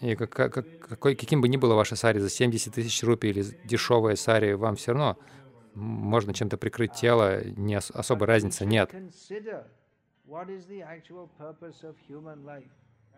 И 0.00 0.14
как, 0.14 0.30
как- 0.30 0.54
как- 0.54 0.78
какой, 0.78 1.16
каким 1.16 1.40
бы 1.40 1.48
ни 1.48 1.56
было 1.56 1.74
ваше 1.74 1.96
сари 1.96 2.20
за 2.20 2.28
70 2.30 2.74
тысяч 2.74 3.02
рупий 3.02 3.30
или 3.30 3.42
дешевое 3.64 4.14
сари, 4.14 4.52
вам 4.52 4.76
все 4.76 4.92
равно 4.92 5.18
можно 5.74 6.32
чем-то 6.32 6.56
прикрыть 6.58 6.92
тело, 6.92 7.42
не 7.44 7.76
ос- 7.76 7.90
особой 7.90 8.28
разницы 8.28 8.64
нет. 8.66 8.94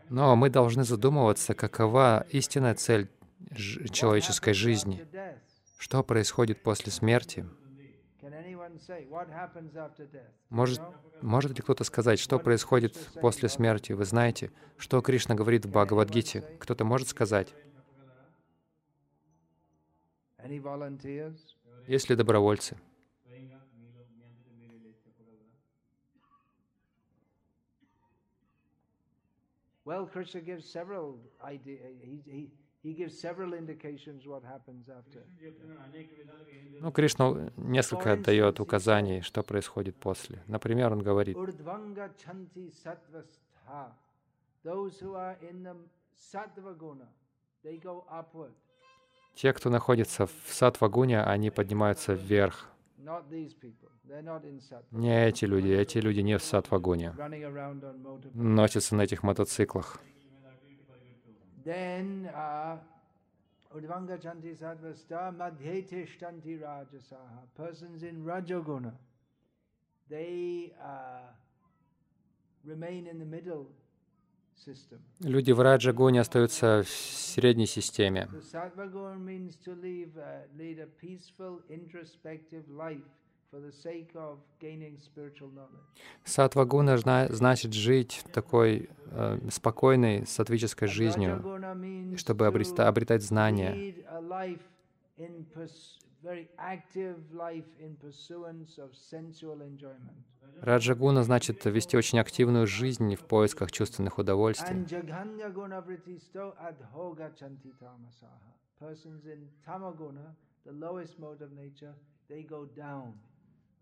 Но 0.08 0.36
мы 0.36 0.48
должны 0.50 0.84
задумываться, 0.84 1.54
какова 1.54 2.26
истинная 2.30 2.74
цель 2.74 3.10
человеческой 3.90 4.54
жизни. 4.54 5.06
Что 5.78 6.02
происходит 6.02 6.62
после 6.62 6.90
смерти? 6.92 7.40
Can 7.42 7.42
anyone 7.42 7.50
say 7.50 7.50
what 7.50 7.50
happens 7.52 8.30
after 8.32 8.54
death? 8.54 8.61
Может, 10.48 10.80
может 11.20 11.56
ли 11.56 11.62
кто-то 11.62 11.84
сказать, 11.84 12.18
что 12.18 12.38
происходит 12.38 12.96
после 13.20 13.48
смерти? 13.48 13.92
Вы 13.92 14.04
знаете, 14.04 14.50
что 14.76 15.00
Кришна 15.00 15.34
говорит 15.34 15.64
в 15.64 15.70
Бхагавадгите? 15.70 16.42
Кто-то 16.58 16.84
может 16.84 17.08
сказать? 17.08 17.54
Есть 21.86 22.10
ли 22.10 22.16
добровольцы? 22.16 22.76
Well, 29.84 30.06
Krishna 30.06 30.40
gives 30.40 30.64
several 30.70 31.18
ideas. 31.42 31.80
He, 32.04 32.22
he, 32.24 32.50
He 32.84 32.94
gives 32.94 33.16
several 33.20 33.54
indications 33.54 34.26
what 34.26 34.42
happens 34.42 34.88
after. 34.88 35.22
Ну, 36.80 36.90
Кришна 36.90 37.52
несколько 37.56 38.16
дает 38.16 38.58
указаний, 38.58 39.20
что 39.20 39.44
происходит 39.44 39.94
после. 39.96 40.42
Например, 40.48 40.92
он 40.92 41.00
говорит, 41.00 41.36
те, 49.34 49.52
кто 49.52 49.70
находится 49.70 50.26
в 50.26 50.32
сатвагуне, 50.48 51.22
они 51.22 51.50
поднимаются 51.50 52.14
вверх. 52.14 52.68
Не 54.90 55.26
эти 55.26 55.44
люди, 55.44 55.68
эти 55.68 55.98
люди 55.98 56.20
не 56.20 56.36
в 56.36 56.42
сатвагуне. 56.42 57.14
Носятся 58.34 58.96
на 58.96 59.02
этих 59.02 59.22
мотоциклах. 59.22 60.00
Then 61.64 62.30
uh, 62.34 62.76
Udvanga 63.76 64.18
Chanti 64.18 64.56
Satvasta 64.56 65.32
Madhyete 65.36 66.06
Shtanti 66.06 66.58
Rajasaha. 66.60 67.46
Persons 67.56 68.02
in 68.02 68.24
Rajoguna, 68.24 68.92
they 70.10 70.72
uh, 70.82 71.30
remain 72.64 73.06
in 73.06 73.18
the 73.18 73.24
middle 73.24 73.66
system. 74.56 74.98
Люди 75.20 75.52
в 75.52 75.60
Раджагуне 75.60 76.20
остаются 76.20 76.82
в 76.82 76.88
средней 76.88 77.66
системе. 77.66 78.28
Uh. 83.52 84.08
Сатвагуна 86.24 86.96
зна- 86.96 87.28
значит 87.28 87.74
жить 87.74 88.24
такой 88.32 88.88
э, 89.10 89.38
спокойной 89.50 90.26
сатвической 90.26 90.88
жизнью, 90.88 91.42
чтобы 92.16 92.46
to 92.46 92.82
обретать 92.84 93.22
знания. 93.22 93.94
Раджагуна 100.60 101.22
значит 101.24 101.64
вести 101.64 101.96
очень 101.96 102.20
активную 102.20 102.66
жизнь 102.66 103.14
в 103.16 103.24
поисках 103.24 103.70
чувственных 103.72 104.18
удовольствий. 104.18 104.76
And 104.76 104.86
jaghanya 104.86 105.50
guna 105.50 105.80
vritisto 105.80 106.54
adhoga 106.58 107.30
chanti 107.34 107.72
tamasaha. 107.78 108.52
Persons 108.78 109.26
in 109.26 109.48
tamaguna, 109.66 110.34
the 110.64 110.72
lowest 110.72 111.18
mode 111.18 111.42
of 111.42 111.52
nature, 111.52 111.94
they 112.28 112.42
go 112.42 112.66
down. 112.76 113.14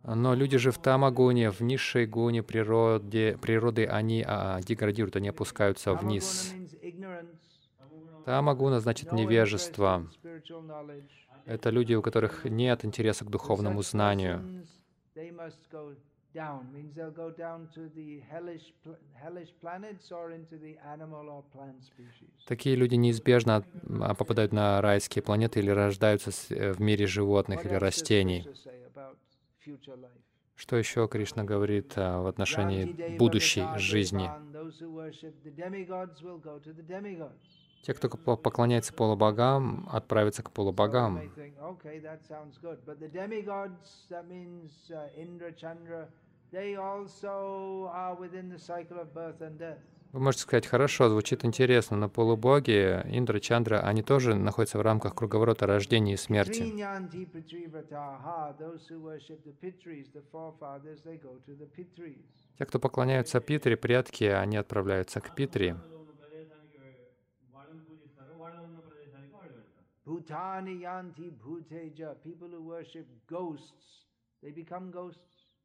Но 0.02 0.34
люди 0.34 0.56
же 0.56 0.70
в 0.70 0.78
тамагуне, 0.78 1.50
в 1.50 1.60
низшей 1.60 2.06
гуне 2.06 2.42
природе, 2.42 3.38
природы, 3.40 3.84
они 3.86 4.24
а, 4.26 4.60
деградируют, 4.60 5.16
они 5.16 5.28
опускаются 5.28 5.94
вниз. 5.94 6.54
Тамагуна 8.24 8.80
значит 8.80 9.12
невежество. 9.12 10.06
Это 11.44 11.70
люди, 11.70 11.94
у 11.94 12.02
которых 12.02 12.44
нет 12.44 12.84
интереса 12.84 13.24
к 13.24 13.30
духовному 13.30 13.82
знанию. 13.82 14.64
Такие 22.46 22.76
люди 22.76 22.94
неизбежно 22.94 23.64
а, 24.00 24.14
попадают 24.14 24.52
на 24.52 24.80
райские 24.80 25.22
планеты 25.22 25.58
или 25.58 25.70
рождаются 25.70 26.30
э, 26.54 26.72
в 26.72 26.80
мире 26.80 27.06
животных 27.06 27.66
или 27.66 27.74
растений. 27.74 28.46
Krishna 28.46 28.54
say 28.54 28.84
about 28.86 29.16
future 29.16 29.40
life? 29.40 29.50
Что 30.57 30.77
еще 30.77 31.09
Кришна 31.09 31.44
говорит 31.44 31.94
а, 31.96 32.20
в 32.20 32.27
отношении 32.27 33.16
будущей 33.16 33.66
жизни? 33.77 34.29
Те, 37.83 37.94
кто 37.94 38.11
по- 38.11 38.37
поклоняется 38.37 38.92
полубогам, 38.92 39.88
отправятся 39.90 40.42
к 40.42 40.49
So 40.49 40.53
полубогам. 40.53 41.16
may 41.16 41.31
вы 50.12 50.18
можете 50.18 50.42
сказать, 50.42 50.66
хорошо, 50.66 51.09
звучит 51.09 51.44
интересно, 51.44 51.96
но 51.96 52.09
полубоги, 52.09 53.01
Индра, 53.05 53.38
Чандра, 53.38 53.79
они 53.81 54.03
тоже 54.03 54.35
находятся 54.35 54.79
в 54.79 54.83
рамках 54.83 55.14
круговорота 55.14 55.68
рождения 55.68 56.14
и 56.14 56.16
смерти. 56.16 56.64
Те, 62.59 62.66
кто 62.66 62.79
поклоняются 62.81 63.40
Питре, 63.40 63.77
предки, 63.77 64.25
они 64.25 64.57
отправляются 64.57 65.20
к 65.20 65.33
Питре. 65.37 65.77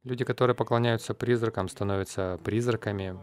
Люди, 0.03 0.23
которые 0.23 0.55
поклоняются 0.55 1.15
призракам, 1.15 1.67
становятся 1.67 2.39
призраками. 2.43 3.17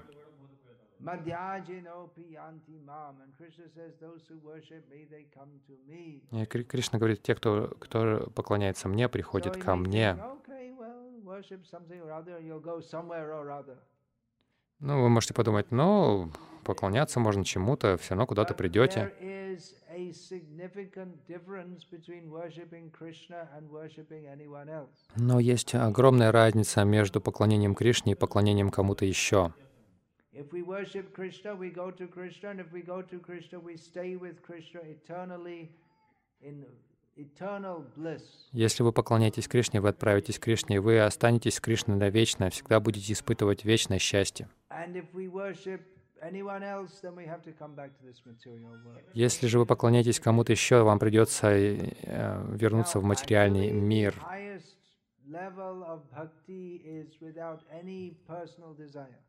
И 6.30 6.44
Кришна 6.46 6.98
говорит, 6.98 7.22
те, 7.22 7.34
кто, 7.34 7.74
кто 7.80 8.30
поклоняется 8.34 8.88
мне, 8.88 9.08
приходят 9.08 9.56
ко 9.56 9.74
мне. 9.74 10.16
Ну, 14.78 15.02
вы 15.02 15.08
можете 15.08 15.34
подумать, 15.34 15.70
ну, 15.70 16.30
поклоняться 16.64 17.20
можно 17.20 17.44
чему-то, 17.44 17.96
все 17.98 18.10
равно 18.10 18.26
куда-то 18.26 18.54
придете. 18.54 19.12
Но 25.16 25.40
есть 25.40 25.74
огромная 25.74 26.32
разница 26.32 26.84
между 26.84 27.20
поклонением 27.20 27.74
Кришне 27.74 28.12
и 28.12 28.16
поклонением 28.16 28.70
кому-то 28.70 29.04
еще. 29.04 29.52
If 30.34 30.50
we 30.50 30.62
worship 30.62 31.12
Krishna, 31.12 31.54
we 31.54 31.68
go 31.68 31.90
to 31.90 32.06
Krishna, 32.08 32.50
and 32.50 32.60
if 32.60 32.72
we 32.72 32.80
go 32.80 33.02
to 33.02 33.18
Krishna, 33.18 33.60
we 33.60 33.76
stay 33.76 34.16
with 34.16 34.42
Krishna 34.42 34.80
eternally 34.80 35.68
in 36.40 36.64
eternal 37.16 37.84
bliss. 37.94 38.22
Если 38.52 38.82
вы 38.82 38.92
поклоняетесь 38.92 39.46
Кришне, 39.46 39.82
вы 39.82 39.90
отправитесь 39.90 40.38
к 40.38 40.44
Кришне, 40.44 40.80
вы 40.80 41.00
останетесь 41.00 41.56
с 41.56 41.60
Кришной 41.60 41.98
навечно, 41.98 42.48
всегда 42.48 42.80
будете 42.80 43.12
испытывать 43.12 43.66
вечное 43.66 43.98
счастье. 43.98 44.48
Если 49.12 49.46
же 49.48 49.58
вы 49.58 49.66
поклоняетесь 49.66 50.20
кому-то 50.20 50.52
еще, 50.52 50.82
вам 50.82 50.98
придется 50.98 51.48
э, 51.50 52.56
вернуться 52.56 53.00
в 53.00 53.04
материальный 53.04 53.70
мир. 53.70 54.14
Level 55.28 55.84
of 55.84 56.00
bhakti 56.10 56.82
is 56.84 57.20
without 57.20 57.60
any 57.70 58.16
personal 58.26 58.74
desire. 58.74 59.20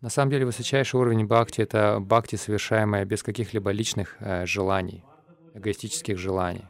На 0.00 0.10
самом 0.10 0.30
деле, 0.30 0.44
высочайший 0.44 1.00
уровень 1.00 1.26
бхакти— 1.26 1.60
это 1.62 1.98
бхакти, 2.00 2.36
совершаемое 2.36 3.04
без 3.04 3.22
каких-либо 3.22 3.70
личных 3.70 4.16
э, 4.20 4.44
желаний, 4.46 5.02
эгоистических 5.54 6.18
желаний. 6.18 6.66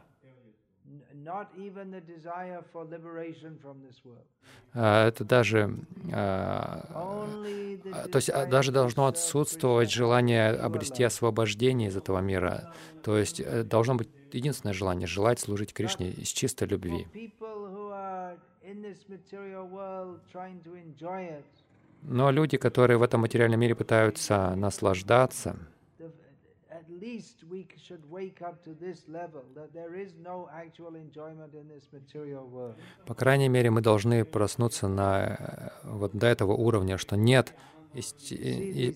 Э, 4.73 5.07
Это 5.07 5.25
даже... 5.25 5.77
э, 6.09 6.83
А, 7.91 8.07
То 8.07 8.17
есть 8.17 8.29
а, 8.29 8.45
даже 8.45 8.71
должно 8.71 9.07
отсутствовать 9.07 9.91
желание 9.91 10.51
обрести 10.51 11.03
освобождение 11.03 11.89
из 11.89 11.97
этого 11.97 12.19
мира. 12.19 12.73
То 13.03 13.17
есть 13.17 13.41
э, 13.41 13.63
должно 13.63 13.95
быть 13.95 14.09
единственное 14.31 14.73
желание— 14.73 15.07
желать 15.07 15.39
служить 15.39 15.73
Кришне 15.73 16.11
из 16.11 16.29
чистой 16.29 16.67
любви. 16.69 17.07
Но 22.01 22.31
люди, 22.31 22.57
которые 22.57 22.97
в 22.97 23.03
этом 23.03 23.21
материальном 23.21 23.59
мире 23.59 23.75
пытаются 23.75 24.55
наслаждаться, 24.55 25.57
по 33.05 33.13
крайней 33.15 33.49
мере, 33.49 33.71
мы 33.71 33.81
должны 33.81 34.25
проснуться 34.25 34.87
на 34.87 35.25
э, 35.25 35.69
вот 35.83 36.13
до 36.13 36.27
этого 36.27 36.53
уровня, 36.53 36.97
что 36.97 37.15
нет 37.15 37.53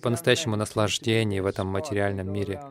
по-настоящему 0.01 0.55
наслаждения 0.55 1.41
в 1.41 1.45
этом 1.45 1.67
материальном 1.67 2.31
мире. 2.31 2.61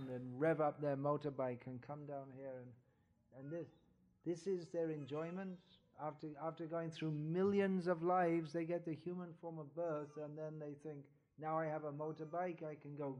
this 4.27 4.47
is 4.47 4.67
their 4.69 4.91
enjoyment. 4.91 5.57
After, 6.03 6.29
after 6.43 6.65
going 6.67 6.91
through 6.91 7.13
millions 7.13 7.87
of 7.87 8.03
lives, 8.03 8.53
they 8.55 8.65
get 8.65 8.87
the 8.87 8.97
human 9.05 9.29
form 9.41 9.59
of 9.59 9.67
birth, 9.75 10.17
and 10.17 10.33
then 10.41 10.59
they 10.59 10.73
think, 10.83 11.05
now 11.39 11.59
I 11.59 11.67
have 11.67 11.85
a 11.85 11.93
motorbike, 11.93 12.63
I 12.63 12.77
can 12.83 12.97
go. 12.97 13.17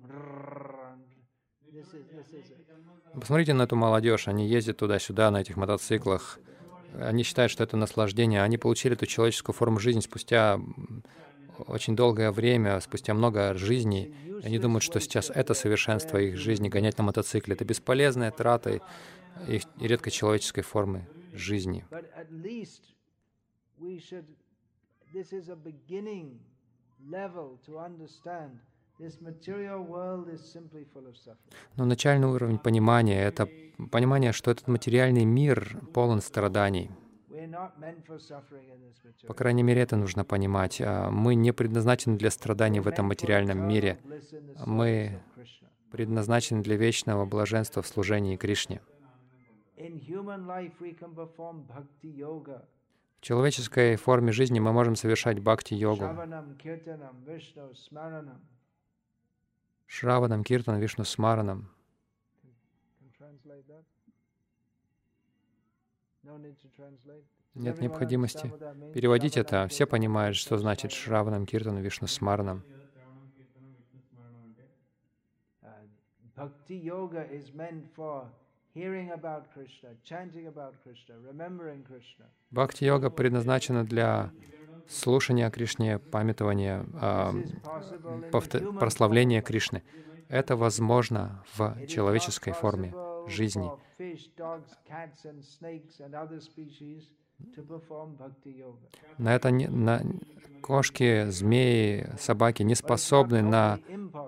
This 1.75 1.89
is, 1.93 2.07
this 2.09 2.33
is. 2.33 2.47
Посмотрите 3.15 3.53
на 3.53 3.63
эту 3.65 3.77
молодежь, 3.77 4.29
они 4.29 4.49
ездят 4.49 4.79
туда-сюда 4.79 5.31
на 5.31 5.43
этих 5.43 5.59
мотоциклах. 5.59 6.39
Они 6.99 7.23
считают, 7.23 7.53
что 7.53 7.63
это 7.65 7.77
наслаждение. 7.77 8.43
Они 8.43 8.57
получили 8.57 8.95
эту 8.95 9.05
человеческую 9.05 9.55
форму 9.55 9.79
жизни 9.79 10.01
спустя 10.01 10.59
очень 11.67 11.95
долгое 11.95 12.31
время, 12.31 12.81
спустя 12.81 13.13
много 13.13 13.55
жизней, 13.55 14.15
они 14.43 14.59
думают, 14.59 14.83
что 14.83 15.01
сейчас 15.01 15.29
это 15.29 15.53
совершенство 15.53 16.17
их 16.17 16.39
жизни, 16.39 16.71
гонять 16.71 16.97
на 16.97 17.05
мотоцикле. 17.05 17.55
Это 17.55 17.67
бесполезная 17.67 18.31
трата 18.31 18.81
их 19.47 19.63
редко 19.79 20.11
человеческой 20.11 20.63
формы 20.63 21.07
жизни. 21.33 21.85
Но 31.77 31.85
начальный 31.85 32.29
уровень 32.29 32.59
понимания— 32.59 33.23
это 33.25 33.49
понимание, 33.91 34.33
что 34.33 34.51
этот 34.51 34.69
материальный 34.69 35.25
мир 35.25 35.81
полон 35.95 36.21
страданий. 36.21 36.91
По 39.27 39.35
крайней 39.35 39.63
мере, 39.63 39.81
это 39.81 39.97
нужно 39.97 40.25
понимать. 40.25 40.81
А 40.85 41.11
Мы 41.11 41.35
не 41.35 41.53
предназначены 41.53 42.19
для 42.19 42.31
страданий 42.31 42.81
в 42.81 42.89
этом 42.89 43.07
материальном 43.07 43.67
мире. 43.67 43.99
Мы 44.67 45.23
предназначены 45.91 46.63
для 46.63 46.77
вечного 46.77 47.25
блаженства 47.25 47.83
в 47.83 47.87
служении 47.87 48.37
Кришне. 48.37 48.81
В 53.21 53.23
человеческой 53.23 53.97
форме 53.97 54.33
жизни 54.33 54.61
мы 54.61 54.73
можем 54.73 54.95
совершать 54.95 55.39
бхакти-йогу. 55.41 56.05
Шраванам, 59.87 60.45
Киртан, 60.45 60.79
Вишну, 60.79 61.05
Смаранам. 61.05 61.71
Нет 67.55 67.81
необходимости 67.81 68.53
переводить 68.93 69.39
это. 69.39 69.67
Все 69.69 69.87
понимают, 69.87 70.37
что 70.37 70.59
значит. 70.59 70.93
Шраванам, 70.93 71.47
Киртан, 71.47 71.79
Вишну, 71.79 72.07
Смаранам. 72.07 72.63
Uh, 77.97 78.29
Бхакти-йога 82.51 83.11
предназначена 83.11 83.85
для 83.85 84.31
слушания 84.89 85.47
о 85.47 85.51
Кришне, 85.51 85.99
памятования, 85.99 86.85
а, 86.95 87.33
human 87.33 88.79
прославления. 88.79 89.43
Кришны. 89.43 89.83
Это 90.29 90.57
возможно 90.57 91.45
в 91.55 91.87
человеческой 91.87 92.53
форме 92.53 92.95
жизни. 93.27 93.71
На 99.19 99.35
это 99.35 99.51
не, 99.51 99.69
на 99.69 100.03
кошки, 100.63 101.29
змеи, 101.31 102.09
собаки 102.19 102.63
не 102.63 102.75
способны 102.75 103.43
на 103.43 103.81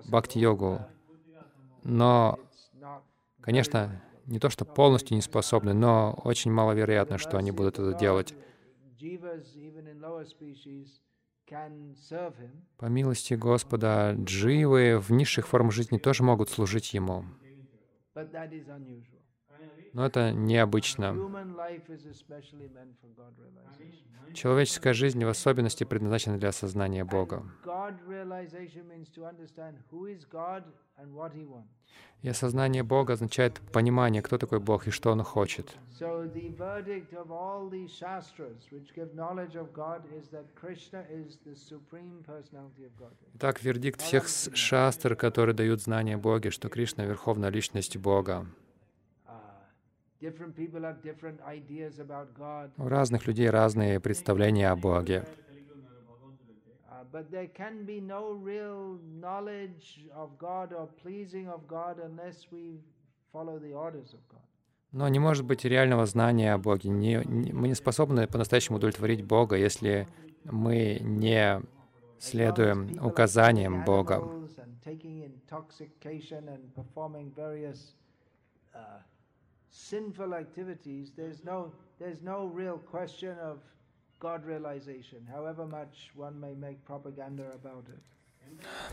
бхакти-йогу. 0.08 0.80
Но, 1.84 2.38
конечно, 3.40 4.02
не 4.26 4.38
то, 4.38 4.50
что 4.50 4.64
полностью 4.64 5.16
не 5.16 5.22
способны, 5.22 5.74
но 5.74 6.18
очень 6.24 6.50
маловероятно, 6.52 7.18
что 7.18 7.38
они 7.38 7.50
будут 7.50 7.78
это 7.78 7.94
делать. 7.94 8.34
По 12.78 12.86
милости 12.86 13.34
Господа, 13.34 14.14
дживы 14.16 14.98
в 14.98 15.10
низших 15.10 15.46
формах 15.46 15.72
жизни 15.72 15.98
тоже 15.98 16.22
могут 16.22 16.50
служить 16.50 16.94
Ему. 16.94 17.24
but 18.14 18.30
that 18.30 18.52
is 18.52 18.68
unusual. 18.68 19.22
Но 19.92 20.06
это 20.06 20.32
необычно. 20.32 21.14
Человеческая 24.34 24.94
жизнь 24.94 25.24
в 25.24 25.28
особенности 25.28 25.84
предназначена 25.84 26.38
для 26.38 26.48
осознания 26.48 27.04
Бога. 27.04 27.42
И 32.22 32.28
осознание 32.28 32.82
Бога 32.82 33.14
означает 33.14 33.60
понимание, 33.72 34.22
кто 34.22 34.38
такой 34.38 34.60
Бог 34.60 34.86
и 34.86 34.90
что 34.90 35.10
Он 35.10 35.22
хочет. 35.22 35.76
Итак, 43.34 43.62
вердикт 43.62 44.00
всех 44.00 44.28
шастр, 44.28 45.16
которые 45.16 45.54
дают 45.54 45.82
знание 45.82 46.16
Боге, 46.16 46.50
что 46.50 46.68
Кришна— 46.68 47.04
Верховная 47.06 47.50
Личность 47.50 47.96
Бога. 47.96 48.46
Uh, 49.26 49.32
different 49.32 49.40
people 49.40 49.40
have 49.40 49.40
different 49.40 49.40
ideas 49.40 49.40
about 49.72 50.11
God, 50.11 50.11
У 52.78 52.88
разных 52.88 53.26
людей 53.26 53.50
разные 53.50 53.98
представления 54.00 54.70
о 54.70 54.76
Боге. 54.76 55.24
uh. 55.24 55.36
Но 64.92 65.08
не 65.08 65.18
может 65.18 65.44
быть 65.44 65.64
реального 65.64 66.06
знания 66.06 66.52
о 66.54 66.58
Боге. 66.58 66.90
Не- 66.90 67.24
не- 67.24 67.52
мы 67.52 67.68
не 67.68 67.74
способны 67.74 68.26
по-настоящему 68.26 68.76
удовлетворить 68.76 69.24
Бога, 69.24 69.56
если 69.56 70.06
мы 70.44 70.98
не 71.00 71.60
следуем 72.18 72.86
указаниям 73.04 73.84
Бога. 73.84 74.20
Sinful 79.72 80.34
activities, 80.34 81.12
there's 81.16 81.42
no 81.44 81.72
there's 81.98 82.22
no 82.22 82.46
real 82.46 82.78
question 82.90 83.36
of 83.38 83.58
God 84.20 84.44
realization, 84.46 85.26
however 85.26 85.66
much 85.66 86.10
one 86.14 86.38
may 86.38 86.54
make 86.54 86.78
propaganda 86.84 87.52
about 87.54 87.88
it. 87.88 88.00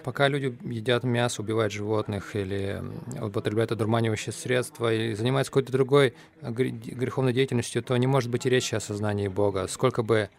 Пока 0.03 0.29
люди 0.29 0.57
едят 0.63 1.03
мясо, 1.03 1.41
убивают 1.41 1.73
животных 1.73 2.35
или 2.35 2.81
употребляют 3.21 3.71
одурманивающие 3.71 4.31
средства 4.31 4.93
и 4.93 5.13
занимаются 5.15 5.51
какой-то 5.51 5.71
другой 5.71 6.13
э, 6.41 6.51
гре- 6.51 6.69
греховной 6.69 7.33
деятельностью, 7.33 7.83
то 7.83 7.97
не 7.97 8.07
может 8.07 8.29
быть 8.29 8.45
и 8.45 8.49
речи 8.49 8.75
о 8.75 8.79
сознании 8.79 9.27
Бога, 9.27 9.67
сколько 9.67 10.01
бы 10.01 10.29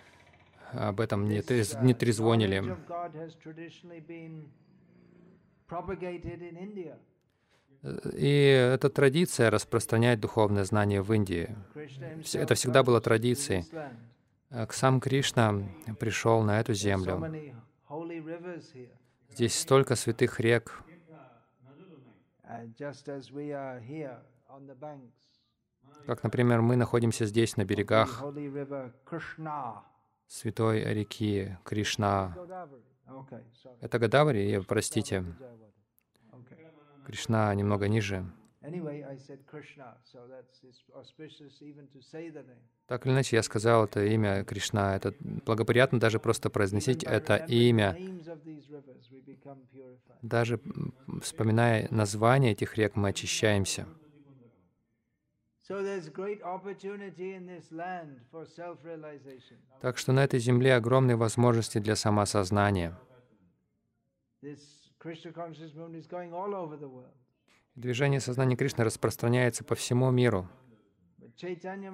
об 0.73 1.01
этом 1.01 1.29
не, 1.29 1.41
трез- 1.41 1.77
uh, 1.77 1.85
не 1.85 1.93
knowledge 1.93 1.97
трезвонили. 1.99 2.77
И 7.83 8.71
эта 8.75 8.91
традиция 8.91 9.51
распространять 9.51 10.21
духовное 10.21 10.65
знание 10.65 11.01
в 11.03 11.13
Индии. 11.13 11.57
Это 12.35 12.55
всегда 12.55 12.83
было 12.83 13.01
традицией. 13.01 13.65
Э, 14.51 14.67
к 14.67 14.73
Сам 14.73 15.01
Кришна 15.01 15.55
пришел 15.99 16.43
на 16.43 16.61
эту 16.61 16.75
землю. 16.75 17.25
Здесь 19.31 19.59
столько 19.59 19.95
святых 19.95 20.41
рек, 20.41 20.83
как, 26.07 26.23
например, 26.23 26.61
мы 26.61 26.77
находимся 26.77 27.25
здесь, 27.27 27.57
на 27.57 27.65
берегах 27.65 28.23
святой 30.27 30.85
реки 30.95 31.57
Кришна. 31.65 32.37
Это 33.81 33.99
Гадавари, 33.99 34.63
простите. 34.67 35.25
Кришна 37.05 37.55
немного 37.55 37.89
ниже. 37.89 38.25
Так 42.87 43.07
или 43.07 43.13
иначе, 43.13 43.37
я 43.37 43.43
сказал 43.43 43.85
это 43.85 44.05
имя 44.05 44.45
Кришна. 44.45 44.97
Это 44.97 45.15
благоприятно 45.21 45.99
даже 45.99 46.21
просто 46.21 46.51
произносить 46.51 47.03
это 47.03 47.37
имя. 47.37 47.97
Даже 50.21 50.61
вспоминая 51.23 51.89
название 51.91 52.53
этих 52.53 52.77
рек, 52.77 52.97
мы 52.97 53.09
очищаемся. 53.09 53.87
Так 59.81 59.99
что 59.99 60.13
на 60.13 60.25
этой 60.25 60.41
земле 60.41 60.75
огромные 60.75 61.17
возможности 61.17 61.79
для 61.79 61.97
самосознания. 61.97 62.99
This 64.43 64.80
Движение 67.75 68.21
сознания 68.21 68.57
Кришны 68.57 68.85
распространяется 68.85 69.65
по 69.65 69.75
всему 69.75 70.11
миру. 70.11 70.47
Читание 71.37 71.91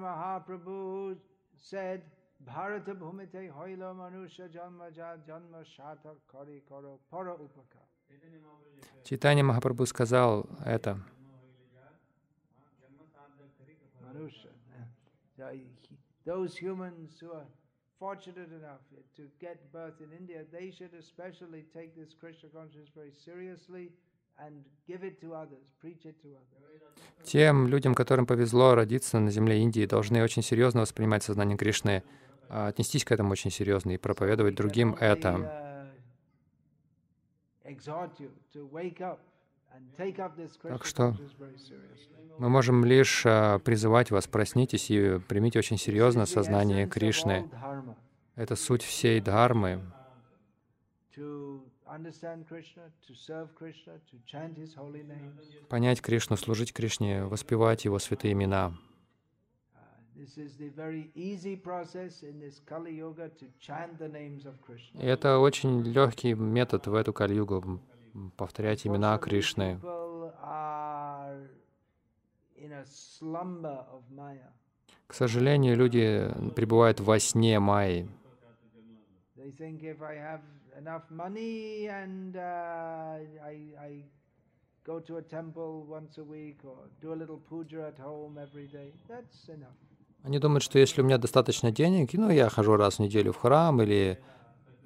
Махапрабху 9.43 9.85
сказал 9.85 10.49
это. 10.65 10.99
Those 16.25 16.57
humans 16.57 17.17
who 17.21 17.31
are 17.31 17.45
fortunate 17.99 18.51
enough 18.51 18.81
to 19.15 19.23
get 19.39 19.57
birth 19.71 19.99
in 20.01 20.11
India, 20.17 20.43
they 20.51 20.71
should 20.71 20.93
especially 20.93 21.65
take 21.73 21.95
this 21.95 22.13
Krishna 22.13 22.49
consciousness 22.49 22.89
very 22.95 23.11
seriously 23.25 23.91
and 24.39 24.63
give 24.87 25.03
it 25.03 25.19
to 25.21 25.33
others, 25.33 25.73
preach 25.81 26.05
it 26.05 26.15
to 26.21 26.29
others. 26.29 26.57
Тем 27.23 27.67
людям, 27.67 27.95
которым 27.95 28.25
повезло 28.25 28.75
родиться 28.75 29.19
на 29.19 29.31
земле 29.31 29.59
Индии, 29.59 29.85
должны 29.85 30.23
очень 30.23 30.43
серьезно 30.43 30.81
воспринимать 30.81 31.23
сознание 31.23 31.57
Кришны, 31.57 32.03
а, 32.49 32.67
отнестись 32.67 33.03
к 33.03 33.11
этому 33.11 33.31
очень 33.31 33.51
серьезно 33.51 33.91
и 33.91 33.97
проповедовать 33.97 34.55
другим 34.55 34.95
это. 34.95 35.91
Uh, 39.73 40.69
Так 40.69 40.85
что 40.85 41.15
мы 42.37 42.49
можем 42.49 42.85
лишь 42.85 43.23
а, 43.25 43.57
призывать 43.59 44.11
вас, 44.11 44.27
проснитесь 44.27 44.91
и 44.91 45.19
примите 45.27 45.57
очень 45.59 45.77
серьезно 45.77 46.25
сознание 46.25 46.87
Кришны. 46.87 47.49
Это 48.35 48.55
суть 48.55 48.83
всей 48.83 49.19
дхармы. 49.19 49.81
Понять 55.69 56.01
Кришну, 56.01 56.37
служить 56.37 56.73
Кришне, 56.73 57.23
воспевать 57.25 57.85
Его 57.85 57.97
святые 57.97 58.33
имена. 58.33 58.77
Uh. 59.75 60.27
И 64.93 65.05
это 65.05 65.39
очень 65.39 65.83
легкий 65.83 66.33
метод 66.33 66.87
в 66.87 66.95
эту 66.95 67.13
кальюгу 67.13 67.55
м, 67.55 67.81
повторять 68.35 68.85
имена 68.85 69.17
Кришны. 69.17 69.79
К 75.07 75.13
сожалению, 75.13 75.77
люди 75.77 76.29
пребывают 76.55 76.99
во 76.99 77.19
сне 77.19 77.59
Майи. 77.59 78.09
Uh. 79.37 79.57
Они 90.23 90.39
думают, 90.39 90.63
что 90.63 90.79
если 90.79 91.01
у 91.01 91.05
меня 91.05 91.17
достаточно 91.17 91.71
денег, 91.71 92.13
ну, 92.13 92.29
я 92.29 92.49
хожу 92.49 92.75
раз 92.75 92.95
в 92.95 92.99
неделю 92.99 93.31
в 93.31 93.37
храм 93.37 93.81
или 93.81 94.21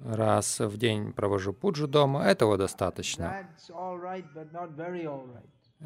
раз 0.04 0.60
в 0.60 0.76
день 0.76 1.12
провожу 1.12 1.52
пуджу 1.52 1.86
дома, 1.86 2.24
этого 2.24 2.56
достаточно. 2.56 3.48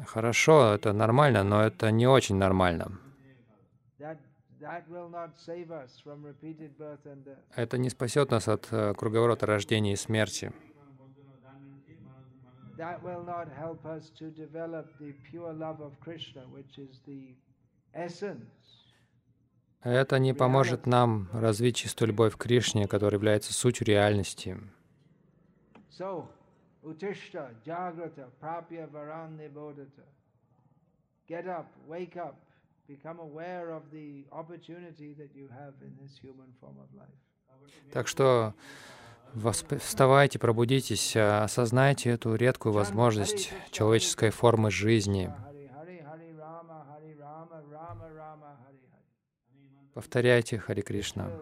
Хорошо, 0.05 0.73
это 0.73 0.93
нормально, 0.93 1.43
но 1.43 1.63
это 1.63 1.91
не 1.91 2.07
очень 2.07 2.35
нормально. 2.35 2.99
Это 7.55 7.77
не 7.77 7.89
спасет 7.89 8.31
нас 8.31 8.47
от 8.47 8.67
э, 8.71 8.93
круговорота 8.95 9.45
рождения 9.45 9.93
и 9.93 9.95
смерти. 9.95 10.51
That 12.77 13.01
Это 19.83 20.19
не 20.19 20.33
поможет 20.33 20.85
нам 20.85 21.29
развить 21.33 21.75
чистую 21.75 22.09
любовь 22.09 22.35
к 22.35 22.37
Кришне, 22.37 22.87
которая 22.87 23.17
является 23.17 23.53
сутью 23.53 23.85
реальности. 23.87 24.57
Так 37.91 38.07
что 38.07 38.53
вставайте, 39.79 40.39
пробудитесь, 40.39 41.15
осознайте 41.15 42.11
эту 42.11 42.35
редкую 42.35 42.73
возможность 42.73 43.51
человеческой 43.71 44.29
формы 44.29 44.71
жизни. 44.71 45.33
Повторяйте 49.97 50.59
Хари 50.59 50.81
Кришна. 50.81 51.41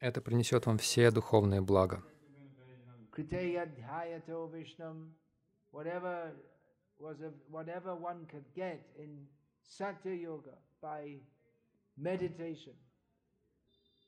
Это 0.00 0.22
принесет 0.22 0.64
вам 0.64 0.78
все 0.78 1.10
духовные 1.10 1.60
блага. 1.60 2.02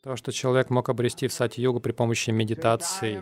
То, 0.01 0.17
что 0.17 0.33
человек 0.33 0.71
мог 0.71 0.89
обрести 0.89 1.29
в 1.29 1.33
сати-йогу 1.35 1.81
при 1.81 1.93
помощи 1.93 2.31
медитации, 2.31 3.21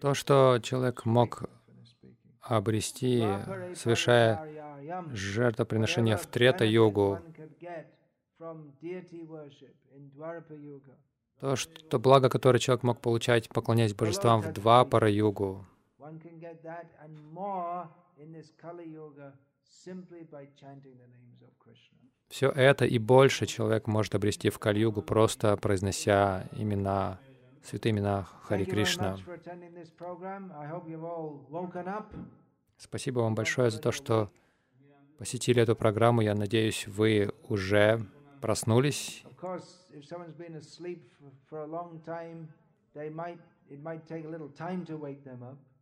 То, 0.00 0.14
что 0.14 0.58
человек 0.62 1.04
мог 1.04 1.44
обрести, 2.40 3.20
совершая 3.74 4.40
жертвоприношение 5.12 6.16
в 6.16 6.26
трета-йогу, 6.26 7.20
то, 11.40 11.56
что 11.56 11.98
благо, 11.98 12.28
которое 12.28 12.58
человек 12.58 12.82
мог 12.82 13.00
получать, 13.00 13.48
поклоняясь 13.48 13.94
божествам 13.94 14.40
в 14.40 14.52
два 14.52 14.84
пара-югу, 14.84 15.64
One 15.98 16.20
can 16.22 16.38
get 16.38 16.62
that 16.62 16.86
and 17.02 17.16
more 17.34 17.88
in 18.16 18.32
this 18.32 18.52
Kali 18.62 18.88
Yoga 18.88 19.32
simply 19.64 20.22
by 20.30 20.46
chanting 20.54 20.94
the 21.02 21.08
names 21.08 21.42
of 21.42 21.50
Krishna. 21.58 21.98
все 22.28 22.48
это 22.50 22.84
и 22.84 22.98
больше 22.98 23.46
человек 23.46 23.86
может 23.86 24.14
обрести 24.14 24.50
в 24.50 24.58
Кальюгу, 24.58 25.02
просто 25.02 25.56
произнося 25.56 26.44
имена, 26.52 27.18
святые 27.66 27.92
имена 27.92 28.24
Хари 28.42 28.64
Кришна. 28.64 29.16
Спасибо 32.76 33.20
вам 33.20 33.34
большое 33.34 33.70
за 33.70 33.80
то, 33.80 33.92
что 33.92 34.30
посетили 35.18 35.62
эту 35.62 35.74
программу. 35.74 36.20
Я 36.20 36.34
надеюсь, 36.34 36.86
вы 36.86 37.32
уже 37.48 38.06
проснулись. 38.40 39.24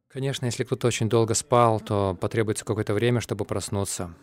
Конечно, 0.09 0.47
если 0.47 0.65
кто-то 0.65 0.87
очень 0.87 1.09
долго 1.09 1.35
спал, 1.35 1.81
то 1.81 2.17
потребуется 2.21 2.65
какое-то 2.65 2.95
время, 2.95 3.21
чтобы 3.21 3.45
проснуться. 3.45 4.15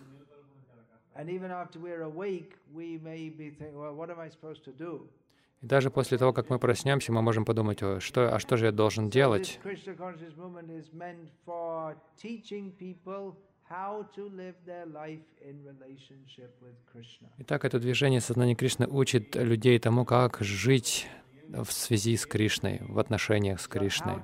And 1.13 1.29
even 1.29 1.51
after 1.51 1.77
we're 1.77 2.03
awake, 2.03 2.57
we 2.73 2.97
may 2.97 3.29
be 3.29 3.51
thinking, 3.51 3.75
well, 3.75 3.93
what 3.93 4.09
am 4.09 4.19
I 4.19 4.29
supposed 4.29 4.63
to 4.63 4.71
do? 4.71 5.07
И 5.61 5.67
даже 5.67 5.91
после 5.91 6.17
того, 6.17 6.33
как 6.33 6.49
мы 6.49 6.57
проснемся, 6.57 7.11
мы 7.13 7.21
можем 7.21 7.45
подумать, 7.45 7.83
«О, 7.83 7.99
что, 7.99 8.33
а 8.33 8.39
что 8.39 8.57
же 8.57 8.65
я 8.65 8.71
должен 8.71 9.09
делать? 9.09 9.59
Итак, 17.37 17.63
это 17.63 17.79
движение 17.79 18.19
сознания 18.19 18.55
Кришны 18.55 18.87
учит 18.87 19.35
людей 19.35 19.77
тому, 19.79 20.03
как 20.03 20.37
жить 20.41 21.07
в 21.47 21.71
связи 21.71 22.17
с 22.17 22.25
Кришной, 22.25 22.79
в 22.81 22.97
отношениях 22.97 23.61
с 23.61 23.67
Кришной. 23.67 24.15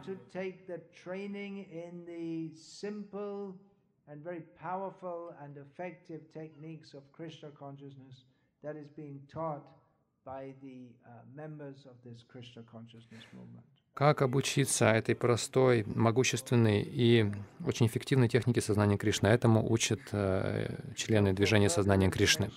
Как 13.94 14.22
обучиться 14.22 14.86
этой 14.86 15.16
простой, 15.16 15.84
могущественной 15.86 16.82
и 16.84 17.32
очень 17.66 17.88
эффективной 17.88 18.28
технике 18.28 18.62
сознания 18.62 18.98
Кришны? 18.98 19.28
Этому 19.28 19.68
учат 19.72 20.02
э, 20.12 20.94
члены 20.96 21.34
движения 21.34 21.70
сознания 21.70 22.12
Кришны. 22.12 22.52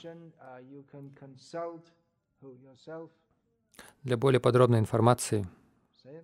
Uh. 2.43 3.09
Для 4.03 4.17
более 4.17 4.41
подробной 4.41 4.79
информации 4.81 5.47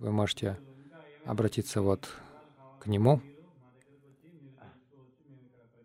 вы 0.01 0.11
можете 0.13 0.59
обратиться 1.25 1.81
вот 1.81 2.09
к 2.81 2.87
нему. 2.87 3.21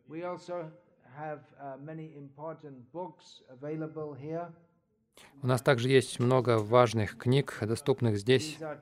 We 0.09 0.23
also 0.23 0.69
have 1.17 1.39
uh, 1.57 1.77
many 1.77 2.13
important 2.17 2.91
books 2.91 3.41
available 3.49 4.13
here. 4.13 4.51
У 5.43 5.47
нас 5.47 5.61
также 5.61 5.89
есть 5.89 6.19
много 6.19 6.59
важных 6.59 7.17
книг, 7.17 7.57
доступных 7.61 8.17
здесь. 8.17 8.57
Uh, 8.59 8.77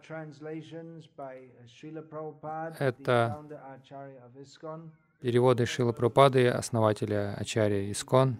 Это-. 2.79 3.45
Переводы 5.21 5.65
Шила 5.65 5.91
Прупады, 5.93 6.47
основателя 6.47 7.33
Ачарьи 7.37 7.91
Искон. 7.91 8.37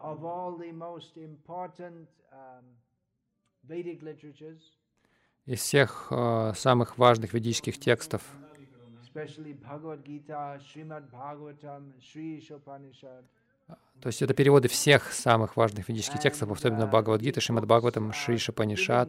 um, 0.00 0.26
Из 5.46 5.58
всех 5.60 6.06
э, 6.10 6.52
самых 6.54 6.98
важных 6.98 7.32
ведических 7.34 7.78
текстов, 7.78 8.22
especially 9.12 9.54
Bhagavad 9.54 10.02
Gita, 10.04 10.58
Srimad 10.58 11.10
Bhagavatam, 11.10 11.92
Sri 12.00 12.38
Ishopanishad, 12.38 13.24
то 14.02 14.08
есть 14.08 14.20
это 14.20 14.34
переводы 14.34 14.66
всех 14.66 15.12
самых 15.12 15.56
важных 15.56 15.88
ведических 15.88 16.18
текстов, 16.18 16.50
особенно 16.50 16.88
Бхагавадгита, 16.88 17.40
Шримад 17.40 17.66
Бхагаватам, 17.66 18.12
Шри 18.12 18.36
Шапанишат. 18.36 19.08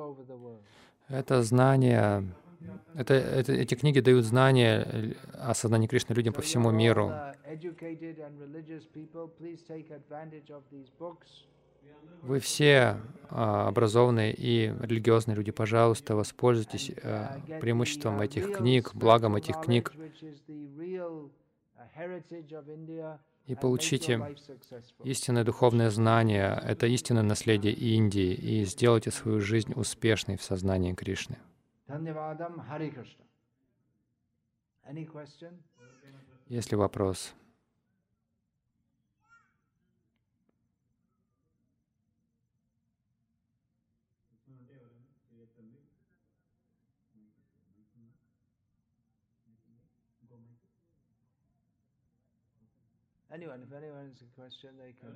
over 0.00 0.26
the 0.26 0.36
world. 0.36 0.62
Это 1.08 1.42
знание, 1.42 2.24
это, 2.94 3.14
это, 3.14 3.52
эти 3.52 3.74
книги 3.76 4.00
дают 4.00 4.24
знания 4.24 4.84
э, 4.84 5.12
о 5.34 5.54
сознании 5.54 5.86
Кришны 5.86 6.14
людям 6.14 6.34
по 6.34 6.42
всему 6.42 6.70
миру. 6.70 7.12
Вы 12.22 12.40
все 12.40 12.96
а, 13.30 13.68
образованные 13.68 14.32
и 14.32 14.72
религиозные 14.80 15.36
люди, 15.36 15.50
пожалуйста, 15.50 16.16
воспользуйтесь 16.16 16.90
э, 16.90 17.40
преимуществом 17.60 18.20
этих 18.20 18.56
книг, 18.56 18.94
благом 18.94 19.36
этих 19.36 19.60
книг 19.60 19.92
и 23.46 23.54
получите 23.54 24.36
истинное 25.04 25.44
духовное 25.44 25.90
знание. 25.90 26.60
Это 26.64 26.86
истинное 26.86 27.22
наследие 27.22 27.72
Индии. 27.72 28.34
И 28.34 28.64
сделайте 28.64 29.10
свою 29.10 29.40
жизнь 29.40 29.72
успешной 29.74 30.36
в 30.36 30.42
сознании 30.42 30.94
Кришны. 30.94 31.38
Есть 36.48 36.70
ли 36.70 36.76
вопрос? 36.76 37.34
Anyone, 53.30 53.62
if 53.62 53.72
anyone 53.72 54.08
has 54.08 54.22
a 54.22 54.40
question, 54.40 54.70
they 54.78 54.92
can, 55.00 55.14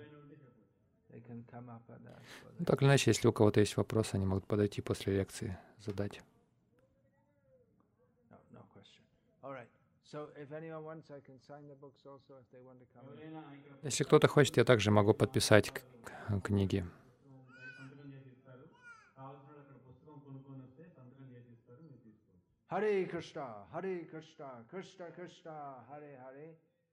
they 1.10 1.20
can 1.20 1.44
come 1.50 1.68
up 1.70 1.82
and 1.88 2.06
ask 2.08 2.28
for 2.42 2.50
that. 2.58 2.66
Так 2.66 2.82
или 2.82 2.88
иначе, 2.88 3.10
если 3.10 3.28
у 3.28 3.32
кого-то 3.32 3.60
есть 3.60 3.76
вопрос, 3.76 4.14
они 4.14 4.26
могут 4.26 4.46
подойти 4.46 4.82
после 4.82 5.14
лекции, 5.14 5.56
задать. 5.78 6.20
No, 8.30 8.36
no 8.52 8.62
question. 8.74 9.02
All 9.42 9.52
right. 9.52 9.68
Если 13.82 14.04
кто-то 14.04 14.28
хочет, 14.28 14.56
я 14.58 14.64
также 14.64 14.90
могу 14.90 15.14
подписать 15.14 15.72
книги. 16.44 16.84
Hare 22.68 23.06
Krishna, 23.06 23.66
Hare 23.72 24.04
Krishna, 24.10 24.64
Krishna 24.70 25.10
Krishna, 25.14 25.84
Hare 25.90 26.18
Hare. 26.24 26.56